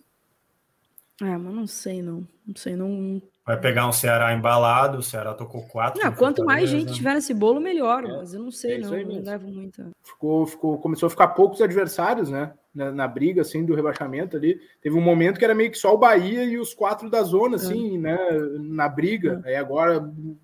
[1.21, 2.27] É, mas não sei, não.
[2.47, 3.21] Não sei, não.
[3.45, 6.03] Vai pegar um Ceará embalado, o Ceará tocou quatro.
[6.03, 8.03] Não, quanto mais gente tiver nesse bolo, melhor.
[8.05, 8.93] Mas eu não é sei, não.
[8.95, 9.27] aí Não mesmo.
[9.27, 9.91] levo muita.
[10.03, 14.61] Ficou, ficou, começou a ficar poucos adversários, né, na, na briga, assim, do rebaixamento ali.
[14.81, 17.57] Teve um momento que era meio que só o Bahia e os quatro da zona,
[17.57, 18.19] assim, né,
[18.61, 19.43] na briga.
[19.45, 20.37] Aí agora o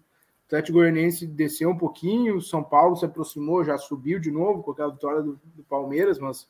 [0.47, 4.71] Atlético Goianiense desceu um pouquinho, o São Paulo se aproximou, já subiu de novo com
[4.73, 6.49] aquela vitória do, do Palmeiras, mas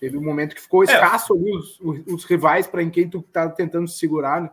[0.00, 3.20] teve um momento que ficou escasso ali os, os, os rivais para em quem tu
[3.22, 4.50] tá tentando se segurar, né?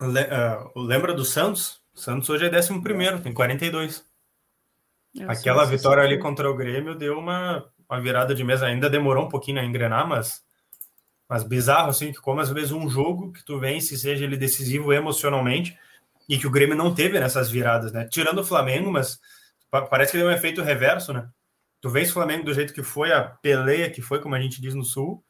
[0.00, 1.80] Le- ah, lembra do Santos?
[1.94, 4.04] O Santos hoje é décimo primeiro, tem 42.
[5.18, 8.66] É, Aquela vitória ali contra o Grêmio deu uma, uma virada de mesa.
[8.66, 10.42] Ainda demorou um pouquinho a engrenar, mas,
[11.28, 14.92] mas bizarro, assim, que como às vezes um jogo que tu vence, seja ele decisivo
[14.92, 15.76] emocionalmente,
[16.28, 18.08] e que o Grêmio não teve nessas viradas, né?
[18.10, 19.20] Tirando o Flamengo, mas
[19.70, 21.28] pa- parece que deu um efeito reverso, né?
[21.80, 24.60] Tu vence o Flamengo do jeito que foi, a peleia que foi, como a gente
[24.60, 25.22] diz no Sul,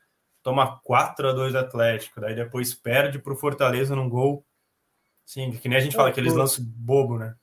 [0.42, 4.47] toma 4 a 2 do Atlético, daí depois perde pro Fortaleza num gol.
[5.27, 7.35] Sim, que nem a gente fala, aqueles lances bobo, né?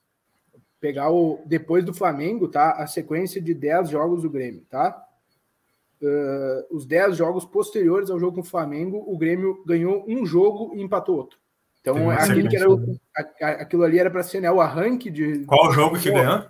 [0.84, 2.72] Pegar o depois do Flamengo, tá?
[2.74, 5.02] A sequência de 10 jogos do Grêmio, tá?
[6.02, 10.76] Uh, os 10 jogos posteriores ao jogo com o Flamengo, o Grêmio ganhou um jogo
[10.76, 11.40] e empatou outro.
[11.80, 15.10] Então, aquele que era o, a- a- aquilo ali era para ser né, o arranque
[15.10, 15.46] de.
[15.46, 16.46] Qual o jogo que ganhou?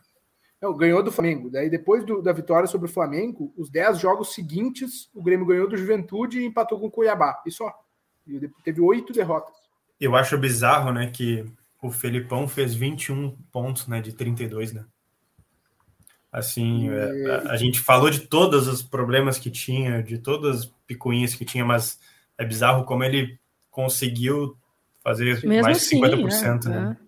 [0.59, 1.51] Não, ganhou do Flamengo.
[1.51, 5.69] Daí, depois do- da vitória sobre o Flamengo, os 10 jogos seguintes, o Grêmio ganhou
[5.69, 7.39] do Juventude e empatou com o Cuiabá.
[7.45, 7.71] E só.
[8.27, 9.53] E teve oito derrotas.
[10.01, 11.45] Eu acho bizarro, né, que
[11.87, 14.85] o Felipão fez 21 pontos, né, de 32, né?
[16.31, 20.65] Assim, é, a, a gente falou de todos os problemas que tinha, de todas as
[20.87, 21.99] picuinhas que tinha, mas
[22.37, 24.57] é bizarro como ele conseguiu
[25.03, 26.97] fazer Mesmo mais de assim, 50%, é, né?
[26.99, 27.03] é.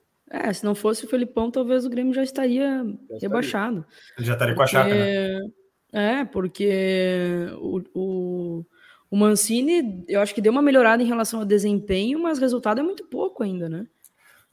[0.50, 2.84] É, se não fosse o Felipão, talvez o Grêmio já estaria
[3.22, 3.86] rebaixado.
[4.18, 5.40] Ele já estaria com a chapa, né?
[5.40, 5.54] Porque-
[5.94, 8.66] É, porque o, o,
[9.10, 12.80] o Mancini, eu acho que deu uma melhorada em relação ao desempenho, mas o resultado
[12.80, 13.88] é muito pouco ainda, né?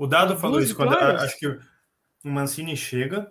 [0.02, 1.60] O Dado falou duas isso quando a- acho que o
[2.28, 3.30] Mancini chega,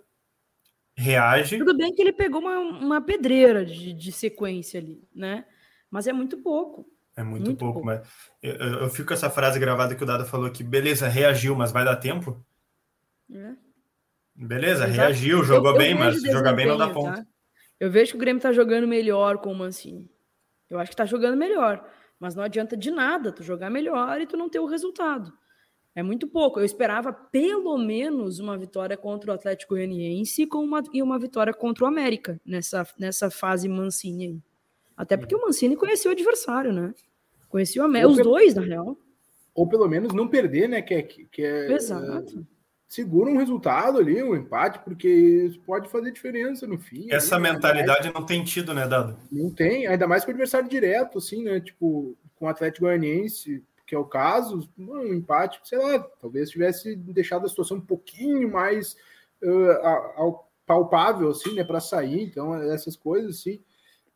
[0.96, 5.46] reage, Tudo bem que ele pegou uma, uma pedreira de, de sequência ali, né?
[5.90, 6.86] Mas é muito pouco.
[7.16, 7.86] é muito, muito pouco, pouco.
[7.88, 8.08] mas
[8.42, 8.54] eu,
[8.84, 11.84] eu fico com essa frase gravada que o Dado falou que beleza, reagiu, mas vai
[11.84, 12.42] dar tempo?
[13.28, 13.58] né?
[14.34, 14.94] Beleza, Exato.
[14.94, 17.22] reagiu, jogou Eu- eu bem, mas jogar bem não dá desempenho, ponto.
[17.22, 17.28] tá?
[17.80, 20.10] Eu vejo que o Grêmio tá jogando melhor com o Mancini.
[20.70, 21.86] Eu acho que tá jogando melhor.
[22.20, 25.34] Mas não adianta de nada tu jogar melhor e tu não ter o resultado.
[25.94, 26.60] É muito pouco.
[26.60, 31.54] Eu esperava pelo menos uma vitória contra o Atlético Goianiense com uma, e uma vitória
[31.54, 34.40] contra o América nessa, nessa fase Mancini aí.
[34.96, 36.94] Até porque o Mancini conhecia o adversário, né?
[37.50, 38.08] Conhecia o América.
[38.08, 38.98] Ou Os pelo- dois, na real.
[39.54, 40.82] Ou pelo menos não perder, né?
[40.82, 42.48] Que é, que é, Exato.
[42.88, 47.08] segura um resultado ali, um empate, porque isso pode fazer diferença no fim.
[47.12, 47.52] Essa ali, né?
[47.54, 49.18] mentalidade não tem tido, né, Dado?
[49.30, 51.60] Não tem, ainda mais com o adversário direto, assim, né?
[51.60, 53.62] Tipo, com o Atlético Goianiense,
[53.92, 58.50] que é o caso, um empate, sei lá, talvez tivesse deixado a situação um pouquinho
[58.50, 58.96] mais
[59.44, 62.24] uh, palpável, assim, né, para sair.
[62.24, 63.60] Então, essas coisas, assim.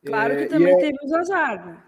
[0.06, 1.84] Claro É, que também é- teve os azar, né?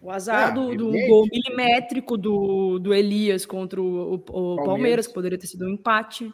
[0.00, 4.64] O azar Ah, do, do gol milimétrico do, do Elias contra o, o- o Palmeiras.
[4.64, 5.06] Palmeiras.
[5.08, 6.32] que poderia ter sido um empate.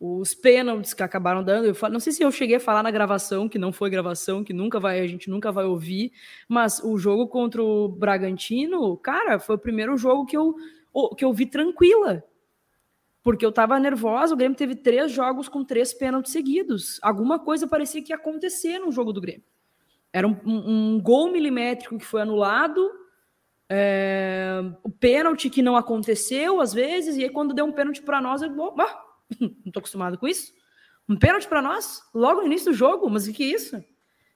[0.00, 1.66] Os pênaltis que acabaram dando.
[1.66, 4.44] Eu falo, não sei se eu cheguei a falar na gravação, que não foi gravação,
[4.44, 6.12] que nunca vai, a gente nunca vai ouvir,
[6.48, 10.54] mas o jogo contra o Bragantino, cara, foi o primeiro jogo que eu,
[11.16, 12.22] que eu vi tranquila.
[13.22, 16.98] Porque eu tava nervosa, o Grêmio teve três jogos com três pênaltis seguidos.
[17.02, 19.44] Alguma coisa parecia que ia acontecer no jogo do Grêmio.
[20.12, 22.90] Era um, um, gol milimétrico que foi anulado,
[23.68, 28.18] é, o pênalti que não aconteceu às vezes, e aí quando deu um pênalti para
[28.18, 28.50] nós, eu,
[29.40, 30.52] não tô acostumado com isso.
[31.08, 33.82] Um pênalti para nós, logo no início do jogo, mas o que é isso?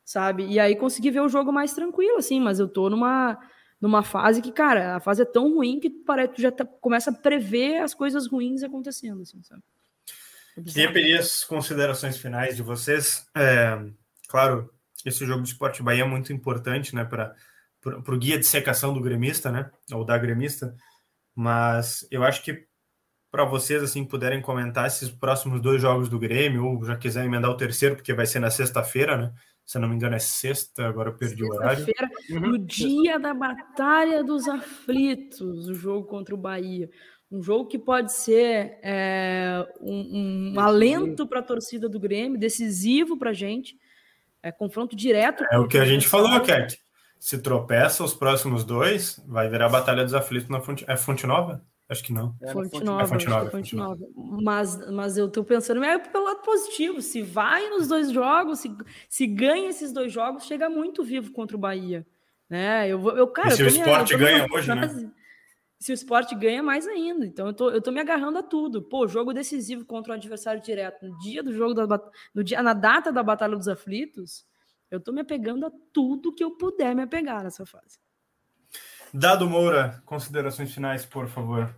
[0.05, 0.47] Sabe?
[0.47, 3.39] E aí consegui ver o jogo mais tranquilo, assim, mas eu tô numa,
[3.81, 7.11] numa fase que, cara, a fase é tão ruim que parece que já tá, começa
[7.11, 9.63] a prever as coisas ruins acontecendo, assim, sabe?
[10.57, 13.27] É Queria pedir as considerações finais de vocês.
[13.35, 13.79] É,
[14.29, 14.71] claro,
[15.05, 17.35] esse jogo de Esporte Bahia é muito importante, né, para
[17.85, 20.75] o guia de secação do gremista, né, ou da gremista,
[21.35, 22.67] mas eu acho que
[23.33, 27.51] para vocês, assim, puderem comentar esses próximos dois jogos do Grêmio, ou já quiserem emendar
[27.51, 29.33] o terceiro, porque vai ser na sexta-feira, né,
[29.65, 31.87] se eu não me engano é sexta, agora eu perdi o horário.
[32.31, 32.41] Uhum.
[32.41, 36.91] No dia da Batalha dos Aflitos, o jogo contra o Bahia.
[37.31, 43.17] Um jogo que pode ser é, um, um alento para a torcida do Grêmio, decisivo
[43.17, 43.79] para a gente,
[44.43, 45.43] é confronto direto.
[45.51, 46.79] É o que a gente falou, Cat.
[47.19, 51.27] Se tropeça os próximos dois, vai virar a Batalha dos Aflitos na Fonte, é Fonte
[51.27, 51.65] Nova?
[51.89, 52.35] Acho que não.
[52.41, 53.47] É Fonte, Nova, é Fonte Nova.
[53.47, 54.09] É Fonte Nova.
[54.17, 57.03] Mas, mas eu tô pensando é pelo lado positivo.
[57.03, 58.75] Se vai nos dois jogos, se,
[59.09, 62.07] se ganha esses dois jogos, chega muito vivo contra o Bahia.
[62.49, 62.89] Né?
[62.89, 65.13] Eu, eu, cara, e se o esporte ganha hoje, né?
[65.79, 67.27] Se o esporte ganha, mais ainda.
[67.27, 68.83] Então eu tô, eu tô me agarrando a tudo.
[68.83, 71.05] Pô, jogo decisivo contra o adversário direto.
[71.05, 72.01] No dia do jogo, da,
[72.33, 74.47] no dia, na data da Batalha dos Aflitos,
[74.91, 77.99] eu tô me apegando a tudo que eu puder me apegar nessa fase.
[79.13, 81.75] Dado Moura, considerações finais, por favor.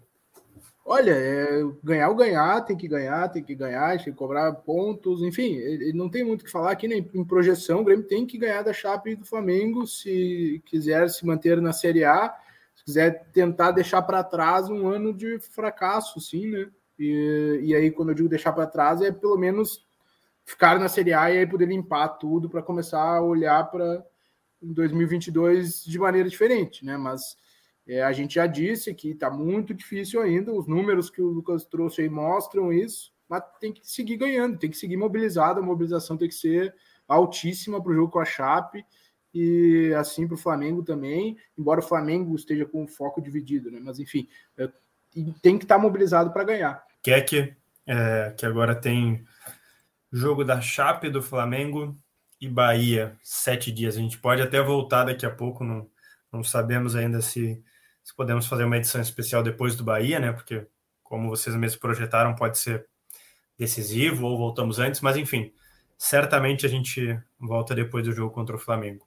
[0.87, 5.23] Olha, é, ganhar ou ganhar, tem que ganhar, tem que ganhar, tem que cobrar pontos,
[5.23, 7.81] enfim, ele não tem muito o que falar aqui nem em projeção.
[7.81, 11.73] O Grêmio tem que ganhar da Chape e do Flamengo se quiser se manter na
[11.73, 12.35] Série A,
[12.77, 16.69] se quiser tentar deixar para trás um ano de fracasso, sim, né?
[16.99, 19.85] E, e aí, quando eu digo deixar para trás, é pelo menos
[20.45, 24.05] ficar na Série A e aí poder limpar tudo para começar a olhar para
[24.73, 26.97] 2022 de maneira diferente, né?
[26.97, 27.37] Mas
[27.87, 31.65] é, a gente já disse que está muito difícil ainda, os números que o Lucas
[31.65, 36.17] trouxe aí mostram isso, mas tem que seguir ganhando, tem que seguir mobilizado, a mobilização
[36.17, 36.75] tem que ser
[37.07, 38.85] altíssima para o jogo com a Chape
[39.33, 43.81] e assim para o Flamengo também, embora o Flamengo esteja com o foco dividido, né?
[43.83, 44.71] Mas enfim, é,
[45.43, 46.85] tem que estar tá mobilizado para ganhar.
[47.03, 47.55] Que,
[47.87, 49.25] é, que agora tem
[50.11, 51.99] Jogo da Chape do Flamengo
[52.41, 53.97] e Bahia, sete dias.
[53.97, 55.89] A gente pode até voltar daqui a pouco, não,
[56.33, 57.63] não sabemos ainda se,
[58.03, 60.33] se podemos fazer uma edição especial depois do Bahia, né?
[60.33, 60.67] Porque,
[61.03, 62.87] como vocês mesmos projetaram, pode ser
[63.59, 65.53] decisivo ou voltamos antes, mas enfim,
[65.97, 69.07] certamente a gente volta depois do jogo contra o Flamengo.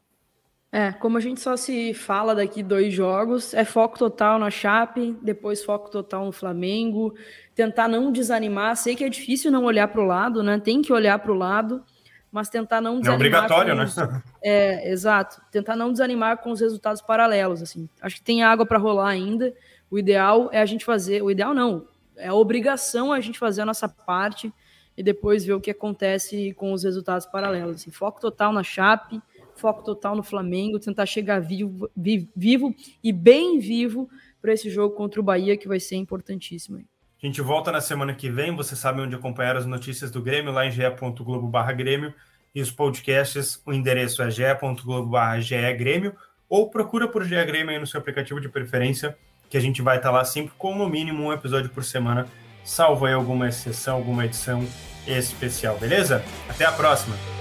[0.70, 5.18] É, como a gente só se fala daqui dois jogos, é foco total na Chape,
[5.22, 7.16] depois foco total no Flamengo,
[7.56, 8.76] tentar não desanimar.
[8.76, 10.60] Sei que é difícil não olhar para o lado, né?
[10.60, 11.84] Tem que olhar para o lado,
[12.32, 13.14] mas tentar não desanimar.
[13.14, 13.86] É obrigatório, né?
[14.42, 15.42] É, exato.
[15.52, 17.90] Tentar não desanimar com os resultados paralelos, assim.
[18.02, 19.54] Acho que tem água para rolar ainda.
[19.90, 21.22] O ideal é a gente fazer.
[21.24, 21.88] O ideal não.
[22.16, 24.52] É a obrigação a gente fazer a nossa parte
[24.96, 27.78] e depois ver o que acontece com os resultados paralelos.
[27.78, 27.92] Assim.
[27.92, 29.22] Foco total na Chape
[29.58, 31.90] foco total no Flamengo, tentar chegar vivo,
[32.36, 32.74] vivo
[33.04, 34.10] e bem vivo
[34.42, 36.84] para esse jogo contra o Bahia, que vai ser importantíssimo.
[37.22, 38.56] A gente volta na semana que vem.
[38.56, 42.14] Você sabe onde acompanhar as notícias do Grêmio, lá em ge.globo.br Grêmio.
[42.54, 46.16] E os podcasts, o endereço é ge.globo.br Grêmio.
[46.50, 49.18] Ou procura por GE Grêmio aí no seu aplicativo de preferência,
[49.50, 52.26] que a gente vai estar lá sempre com no mínimo um episódio por semana,
[52.64, 54.66] salvo aí alguma exceção, alguma edição
[55.06, 56.24] especial, beleza?
[56.50, 57.37] Até a próxima!